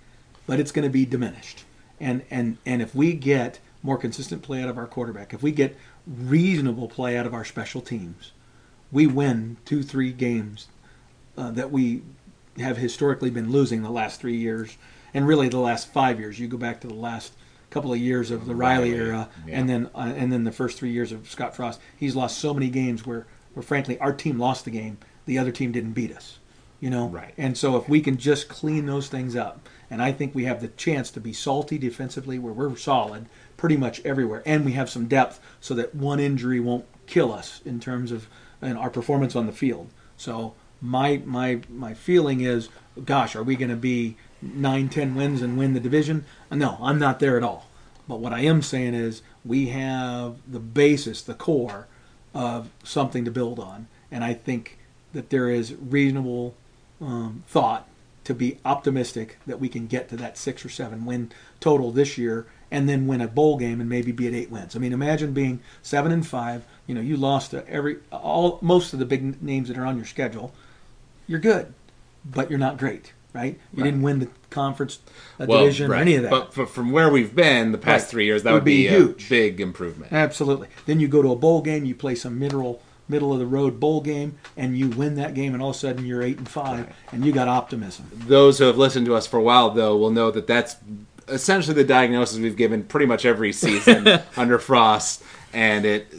[0.47, 1.65] but it's going to be diminished.
[2.01, 5.53] And and and if we get more consistent play out of our quarterback, if we
[5.53, 8.33] get reasonable play out of our special teams,
[8.91, 10.67] we win two three games
[11.37, 12.03] uh, that we
[12.59, 14.77] have historically been losing the last three years,
[15.15, 16.39] and really the last five years.
[16.39, 17.33] You go back to the last
[17.71, 19.59] couple of years of the Riley, Riley, era, yeah.
[19.59, 21.81] and then uh, and then the first three years of Scott Frost.
[21.97, 25.53] He's lost so many games where, where frankly our team lost the game, the other
[25.53, 26.39] team didn't beat us.
[26.81, 27.33] You know, Right.
[27.39, 30.61] And so if we can just clean those things up, and I think we have
[30.61, 33.27] the chance to be salty defensively, where we're solid
[33.57, 37.63] pretty much everywhere, and we have some depth, so that one injury won't kill us
[37.65, 38.29] in terms of
[38.61, 39.91] and our performance on the field.
[40.17, 42.69] So my my my feeling is,
[43.05, 46.25] gosh, are we going to be nine, ten wins and win the division?
[46.51, 47.67] No, I'm not there at all.
[48.09, 51.89] But what I am saying is we have the basis, the core
[52.35, 54.79] of something to build on, and I think
[55.13, 56.55] that there is reasonable
[57.01, 57.89] um, thought
[58.25, 62.19] to be optimistic that we can get to that six or seven win total this
[62.19, 64.75] year and then win a bowl game and maybe be at eight wins.
[64.75, 66.65] I mean, imagine being seven and five.
[66.87, 70.07] You know, you lost every all most of the big names that are on your
[70.07, 70.53] schedule.
[71.27, 71.73] You're good,
[72.25, 73.59] but you're not great, right?
[73.73, 73.91] You Right.
[73.91, 74.99] didn't win the conference
[75.41, 76.01] uh, Well, division or right.
[76.03, 76.31] any of that.
[76.31, 78.11] But f- from where we've been the past Right.
[78.11, 79.27] three years, that would would be be, huge.
[79.27, 80.13] a big improvement.
[80.13, 80.69] Absolutely.
[80.87, 83.79] Then you go to a bowl game, you play some middle middle of the road
[83.79, 86.49] bowl game, and you win that game, and all of a sudden you're eight and
[86.49, 88.05] five, and you got optimism.
[88.13, 90.75] Those who have listened to us for a while, though, will know that that's
[91.29, 95.23] essentially the diagnosis we've given pretty much every season under Frost,
[95.57, 96.11] and it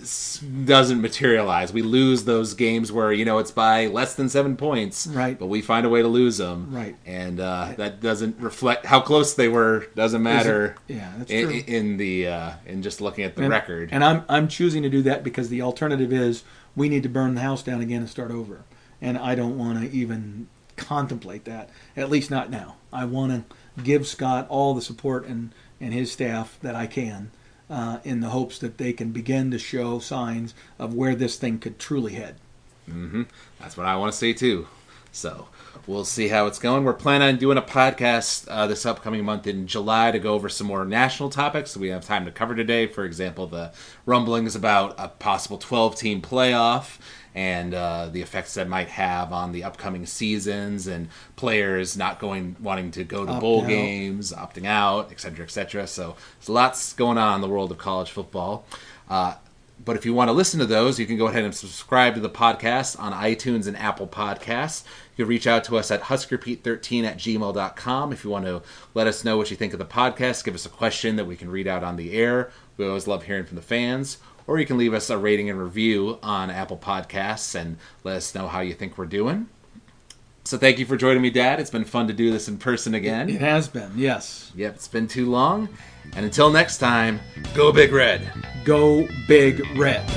[0.66, 1.72] doesn't materialize.
[1.72, 5.38] We lose those games where you know it's by less than seven points, Right.
[5.38, 6.96] But we find a way to lose them, Right.
[7.06, 9.86] And uh, that doesn't reflect how close they were.
[9.96, 10.76] Doesn't matter.
[10.88, 11.64] Yeah, that's in, true.
[11.68, 13.90] in the uh, in just looking at the and, record.
[13.92, 16.44] And I'm I'm choosing to do that because the alternative is
[16.76, 18.64] we need to burn the house down again and start over.
[19.00, 21.70] And I don't want to even contemplate that.
[21.96, 22.78] At least not now.
[22.92, 27.30] I want to give Scott all the support and and his staff that I can.
[27.70, 31.60] Uh, in the hopes that they can begin to show signs of where this thing
[31.60, 32.36] could truly head.
[33.60, 34.68] That's what I want to see too.
[35.12, 35.48] So
[35.86, 36.84] we'll see how it's going.
[36.84, 40.48] We're planning on doing a podcast uh, this upcoming month in July to go over
[40.48, 42.88] some more national topics that we have time to cover today.
[42.88, 43.74] For example, the
[44.06, 47.00] rumblings about a possible 12 team playoff
[47.38, 52.56] and uh, the effects that might have on the upcoming seasons and players not going
[52.60, 53.68] wanting to go to Opt bowl out.
[53.68, 55.86] games, opting out, et cetera, et cetera.
[55.86, 58.66] So there's lots going on in the world of college football.
[59.08, 59.36] Uh,
[59.86, 62.20] but if you want to listen to those, you can go ahead and subscribe to
[62.20, 64.84] the podcast on iTunes and Apple Podcasts.
[65.16, 68.64] You can reach out to us at huskerpete13 at gmail.com if you want to
[68.96, 70.44] let us know what you think of the podcast.
[70.44, 72.50] Give us a question that we can read out on the air.
[72.78, 74.18] We always love hearing from the fans.
[74.48, 78.34] Or you can leave us a rating and review on Apple Podcasts and let us
[78.34, 79.48] know how you think we're doing.
[80.46, 81.60] So thank you for joining me, Dad.
[81.60, 83.30] It's been fun to do this in person again.
[83.30, 84.54] It has been, yes.
[84.56, 85.68] Yep, it's been too long.
[86.16, 87.20] And until next time,
[87.54, 88.32] go Big Red.
[88.64, 90.10] Go big red.